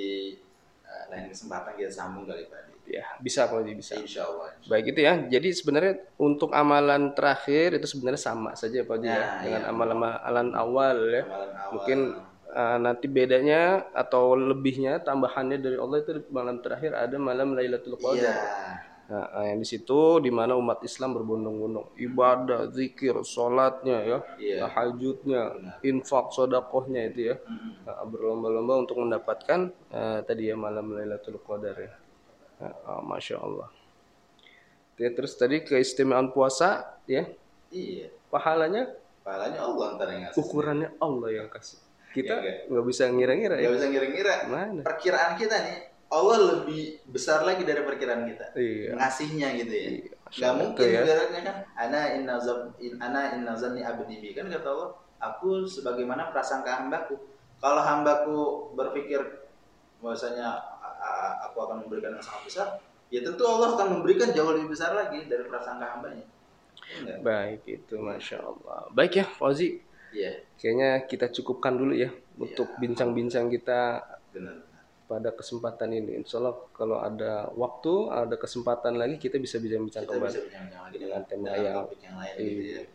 eh, 0.82 1.04
lain 1.06 1.30
kesempatan 1.30 1.78
kita 1.78 1.90
sambung 1.94 2.26
kali 2.26 2.50
Pak. 2.50 2.74
Ya, 2.82 3.06
bisa 3.22 3.46
kalau 3.46 3.62
bisa. 3.62 3.94
Insya 3.94 4.26
Allah. 4.26 4.58
Baik 4.66 4.90
itu 4.90 5.06
ya. 5.06 5.14
Jadi 5.30 5.54
sebenarnya 5.54 6.02
untuk 6.18 6.50
amalan 6.50 7.14
terakhir 7.14 7.78
itu 7.78 7.86
sebenarnya 7.86 8.18
sama 8.18 8.58
saja 8.58 8.82
Pak 8.82 8.98
ya, 8.98 9.14
Ya, 9.14 9.22
dengan 9.38 9.62
iya. 9.62 9.70
amalan-amalan 9.70 10.48
awal 10.58 10.96
ya. 11.06 11.22
Amalan 11.22 11.50
awal. 11.54 11.70
Mungkin 11.78 11.98
uh, 12.50 12.78
nanti 12.82 13.06
bedanya 13.06 13.86
atau 13.94 14.34
lebihnya 14.34 14.98
tambahannya 14.98 15.62
dari 15.62 15.78
Allah 15.78 16.02
itu 16.02 16.26
malam 16.34 16.58
terakhir 16.58 16.98
ada 16.98 17.14
malam 17.22 17.54
Lailatul. 17.54 17.94
Qadar. 17.94 18.34
Nah, 18.34 18.91
nah, 19.12 19.44
yang 19.44 19.60
di 19.60 19.68
situ 19.68 20.00
di 20.18 20.32
mana 20.32 20.56
umat 20.56 20.80
Islam 20.80 21.12
berbondong-bondong 21.12 21.92
ibadah, 22.00 22.72
zikir, 22.72 23.12
sholatnya 23.20 23.98
ya, 24.00 24.18
Iya. 24.40 24.56
tahajudnya, 24.64 25.42
infak, 25.84 26.32
sodakohnya 26.32 27.12
itu 27.12 27.28
ya, 27.28 27.36
Mm-mm. 27.36 27.84
Nah, 27.84 28.00
berlomba-lomba 28.08 28.74
untuk 28.80 28.96
mendapatkan 28.96 29.68
uh, 29.92 30.24
tadi 30.24 30.48
ya 30.48 30.56
malam 30.56 30.88
Lailatul 30.90 31.36
Qadar 31.38 31.76
ya. 31.76 31.92
Nah, 32.64 32.72
ah, 32.88 33.02
Masya 33.04 33.36
Allah. 33.36 33.68
Ya, 34.96 35.08
terus 35.10 35.34
tadi 35.34 35.60
keistimewaan 35.60 36.32
puasa 36.32 36.96
ya, 37.04 37.28
Iya. 37.68 38.08
pahalanya 38.32 38.96
Pahalanya 39.22 39.60
Allah 39.62 39.86
ntar 39.94 40.08
yang 40.10 40.22
ngasih. 40.26 40.38
ukurannya 40.40 40.88
Allah 40.98 41.28
yang 41.30 41.46
kasih. 41.46 41.78
Kita 42.12 42.42
Iya, 42.42 42.66
nggak 42.68 42.84
bisa 42.86 43.02
ngira-ngira 43.08 43.54
ya. 43.56 43.66
Gak 43.70 43.74
bisa 43.76 43.88
ngira-ngira. 43.88 44.34
Mana? 44.46 44.80
Perkiraan 44.82 45.32
kita 45.36 45.56
nih, 45.62 45.78
Allah 46.12 46.38
lebih 46.60 47.00
besar 47.08 47.40
lagi 47.42 47.64
dari 47.64 47.80
perkiraan 47.82 48.28
kita. 48.28 48.52
Iya. 48.52 48.92
Ngasihnya 49.00 49.48
gitu 49.64 49.72
ya. 49.72 49.88
Iya, 49.96 50.12
Gak 50.32 50.52
mungkin 50.60 50.84
ya. 50.84 51.00
ibaratnya 51.04 51.40
kan 51.44 51.56
ana 51.76 52.00
inna 52.16 52.36
zan 52.36 52.68
in, 52.80 52.92
ana 53.00 53.32
inna 53.32 53.52
zanni 53.56 53.80
abdi 53.80 54.20
bi. 54.20 54.32
kan 54.36 54.48
kata 54.48 54.68
Allah 54.68 54.90
aku 55.20 55.64
sebagaimana 55.64 56.32
prasangka 56.32 56.72
hambaku 56.84 57.16
kalau 57.60 57.80
hambaku 57.84 58.36
berpikir 58.72 59.20
bahwasanya 60.00 60.56
aku 61.44 61.56
akan 61.62 61.84
memberikan 61.84 62.16
yang 62.16 62.24
sangat 62.24 62.42
besar 62.48 62.66
ya 63.12 63.20
tentu 63.20 63.44
Allah 63.44 63.76
akan 63.76 64.00
memberikan 64.00 64.32
jauh 64.32 64.56
lebih 64.56 64.72
besar 64.72 64.96
lagi 64.96 65.28
dari 65.28 65.44
prasangka 65.46 65.96
hambanya 65.96 66.24
Iya 66.82 66.96
enggak? 66.98 67.18
Baik 67.22 67.62
itu, 67.68 67.94
masya 68.00 68.40
Allah. 68.42 68.88
Baik 68.90 69.12
ya, 69.22 69.26
Fauzi. 69.28 69.78
iya 70.16 70.32
Kayaknya 70.58 71.04
kita 71.06 71.28
cukupkan 71.30 71.76
dulu 71.76 71.92
ya 71.94 72.08
untuk 72.36 72.72
bincang-bincang 72.80 73.52
kita 73.52 74.00
benar 74.32 74.64
pada 75.12 75.28
kesempatan 75.30 75.92
ini. 75.92 76.24
Insya 76.24 76.40
Allah 76.40 76.56
kalau 76.72 76.96
ada 76.96 77.52
waktu, 77.52 77.92
ada 78.08 78.32
kesempatan 78.34 78.96
lagi 78.96 79.20
kita 79.20 79.36
bisa 79.36 79.60
bincang-bincang 79.60 80.08
kembali. 80.08 80.32
bisa 80.32 80.40
bincang 80.40 80.64
lagi 80.80 80.96
Dengan 80.96 81.22
tema 81.28 81.52
yang- 81.52 81.88
yang 82.00 82.16
lain 82.16 82.32
gitu 82.32 82.62
Iya. 82.64 82.72
ya 82.72 82.80
Allah. 82.80 82.90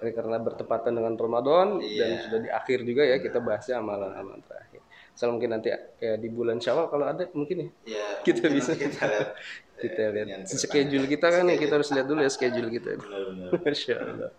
Ini 0.00 0.10
karena 0.12 0.36
bertepatan 0.38 0.92
dengan 0.92 1.14
Ramadan 1.14 1.66
dan 1.76 2.08
Iya. 2.12 2.20
sudah 2.22 2.38
di 2.40 2.50
akhir 2.50 2.78
juga 2.82 3.02
ya 3.02 3.16
kita 3.18 3.38
bahasnya 3.38 3.80
amalan-amalan 3.80 4.44
terakhir. 4.44 4.80
Soal 5.14 5.30
mungkin 5.32 5.50
nanti 5.50 5.68
ya 5.70 6.14
di 6.16 6.28
bulan 6.28 6.58
Syawal 6.58 6.90
kalau 6.90 7.06
ada 7.06 7.24
mungkin 7.32 7.56
ya 7.56 7.68
ya 7.88 8.04
Kita 8.20 8.44
mungkin 8.44 8.58
bisa. 8.58 8.72
kita 8.74 9.00
lihat 9.06 9.28
kita 9.84 10.00
eh, 10.02 10.10
lihat 10.12 10.44
schedule 10.46 11.06
kita 11.06 11.26
kan 11.30 11.44
ya 11.46 11.56
kita 11.56 11.72
harus 11.74 11.90
lihat 11.90 12.06
dulu 12.06 12.20
ya 12.20 12.30
schedule 12.30 12.68
kita. 12.68 12.98
Masya 13.64 13.94
Allah. 13.96 14.30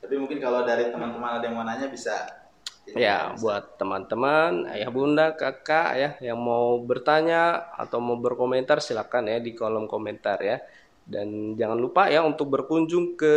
Tapi 0.00 0.14
mungkin 0.18 0.38
kalau 0.38 0.66
dari 0.66 0.90
teman-teman 0.90 1.38
ada 1.38 1.44
yang 1.46 1.54
mau 1.54 1.62
nanya 1.62 1.86
bisa. 1.86 2.41
Ya, 2.92 3.32
buat 3.38 3.78
teman-teman, 3.78 4.66
ayah 4.74 4.90
bunda, 4.90 5.30
kakak 5.32 5.88
ya 5.94 6.10
yang 6.18 6.36
mau 6.36 6.82
bertanya 6.82 7.70
atau 7.78 8.02
mau 8.02 8.18
berkomentar 8.18 8.82
silakan 8.82 9.30
ya 9.30 9.38
di 9.38 9.54
kolom 9.54 9.86
komentar 9.86 10.42
ya. 10.42 10.58
Dan 11.02 11.54
jangan 11.58 11.78
lupa 11.78 12.06
ya 12.10 12.22
untuk 12.22 12.50
berkunjung 12.50 13.14
ke 13.18 13.34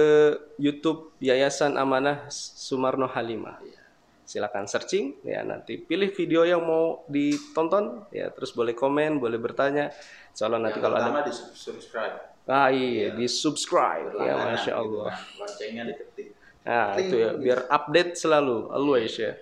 YouTube 0.58 1.14
Yayasan 1.22 1.78
Amanah 1.78 2.30
Sumarno 2.34 3.06
Halimah. 3.10 3.62
Silakan 4.26 4.66
searching 4.66 5.22
ya 5.22 5.46
nanti 5.46 5.78
pilih 5.78 6.10
video 6.10 6.42
yang 6.42 6.66
mau 6.66 7.06
ditonton 7.06 8.10
ya 8.10 8.34
terus 8.34 8.54
boleh 8.58 8.74
komen, 8.74 9.22
boleh 9.22 9.38
bertanya. 9.38 9.94
Soalnya 10.34 10.70
nanti 10.70 10.82
Yang 10.82 10.86
kalau 10.90 10.98
ada 10.98 11.22
di 11.26 11.34
subscribe. 11.34 12.16
ah 12.46 12.70
iya 12.70 13.10
di 13.18 13.26
subscribe 13.26 14.14
ya 14.22 14.34
masya 14.38 14.74
gitu 14.78 14.82
Allah. 15.02 15.14
kan. 15.14 15.42
Loncengnya 15.42 15.84
diketik. 15.90 16.35
Nah, 16.66 16.98
Kling, 16.98 17.06
itu 17.08 17.16
ya, 17.22 17.30
biar 17.38 17.60
update 17.70 18.18
selalu, 18.18 18.74
always 18.74 19.14
ya. 19.14 19.38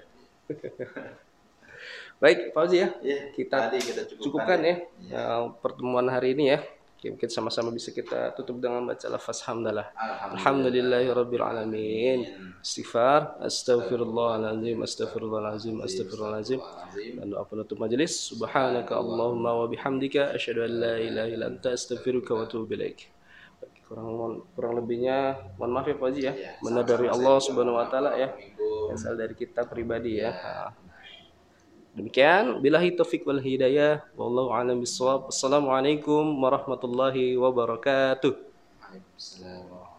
Baik, 2.24 2.52
Fauzi 2.56 2.84
ya. 2.84 2.90
Iya, 3.04 3.20
Kita 3.36 3.68
tadi 3.68 3.80
kita 3.84 4.02
cukupkan, 4.08 4.24
Cukupkan 4.24 4.60
ya 4.64 4.76
Iya. 5.08 5.16
uh, 5.20 5.44
pertemuan 5.60 6.08
hari 6.08 6.36
ini 6.36 6.56
ya. 6.56 6.60
Oke, 7.00 7.12
Mungkin 7.12 7.28
sama-sama 7.32 7.68
bisa 7.68 7.92
kita 7.92 8.32
tutup 8.32 8.64
dengan 8.64 8.88
baca 8.88 9.08
lafaz 9.12 9.44
hamdalah. 9.44 9.92
Alhamdulillah. 9.92 11.04
Alhamdulillahirabbil 11.04 11.44
alamin. 11.44 12.20
Istighfar, 12.64 13.44
astaghfirullahalazim, 13.44 14.80
astaghfirullahalazim, 14.80 15.76
astaghfirullahalazim. 15.84 16.60
Azim. 16.64 17.14
Dan 17.20 17.28
doa 17.36 17.44
penutup 17.44 17.76
majelis. 17.76 18.16
Subhanaka 18.32 18.96
Allahumma 18.96 19.52
wa 19.60 19.68
bihamdika 19.68 20.32
asyhadu 20.32 20.64
an 20.64 20.72
la 20.80 20.96
ilaha 21.00 21.28
illa 21.28 21.46
anta 21.52 21.76
astaghfiruka 21.76 22.32
wa 22.40 22.48
atubu 22.48 22.72
ilaik. 22.72 23.12
Kurang 23.94 24.42
kurang 24.58 24.74
lebihnya 24.82 25.38
mohon 25.62 25.70
maaf 25.70 25.86
ya 25.86 25.94
Pak 25.94 26.08
Haji 26.10 26.22
ya. 26.26 26.34
Iya, 26.34 26.52
Benar 26.66 26.82
dari 26.82 27.06
Allah 27.14 27.38
Subhanahu 27.38 27.78
wa 27.78 27.86
taala 27.86 28.18
ya. 28.18 28.34
Asal 28.90 29.14
dari 29.14 29.38
kita 29.38 29.70
pribadi 29.70 30.18
ya. 30.18 30.34
Nah. 30.34 30.74
Demikian 31.94 32.58
billahi 32.58 32.98
taufik 32.98 33.22
wal 33.22 33.38
hidayah 33.38 34.02
wallahu 34.18 34.50
a'lam 34.50 34.82
bissawab. 34.82 35.30
Assalamualaikum 35.30 36.26
warahmatullahi 36.42 37.38
wabarakatuh. 37.38 38.34
Waalaikumsalam. 38.82 39.93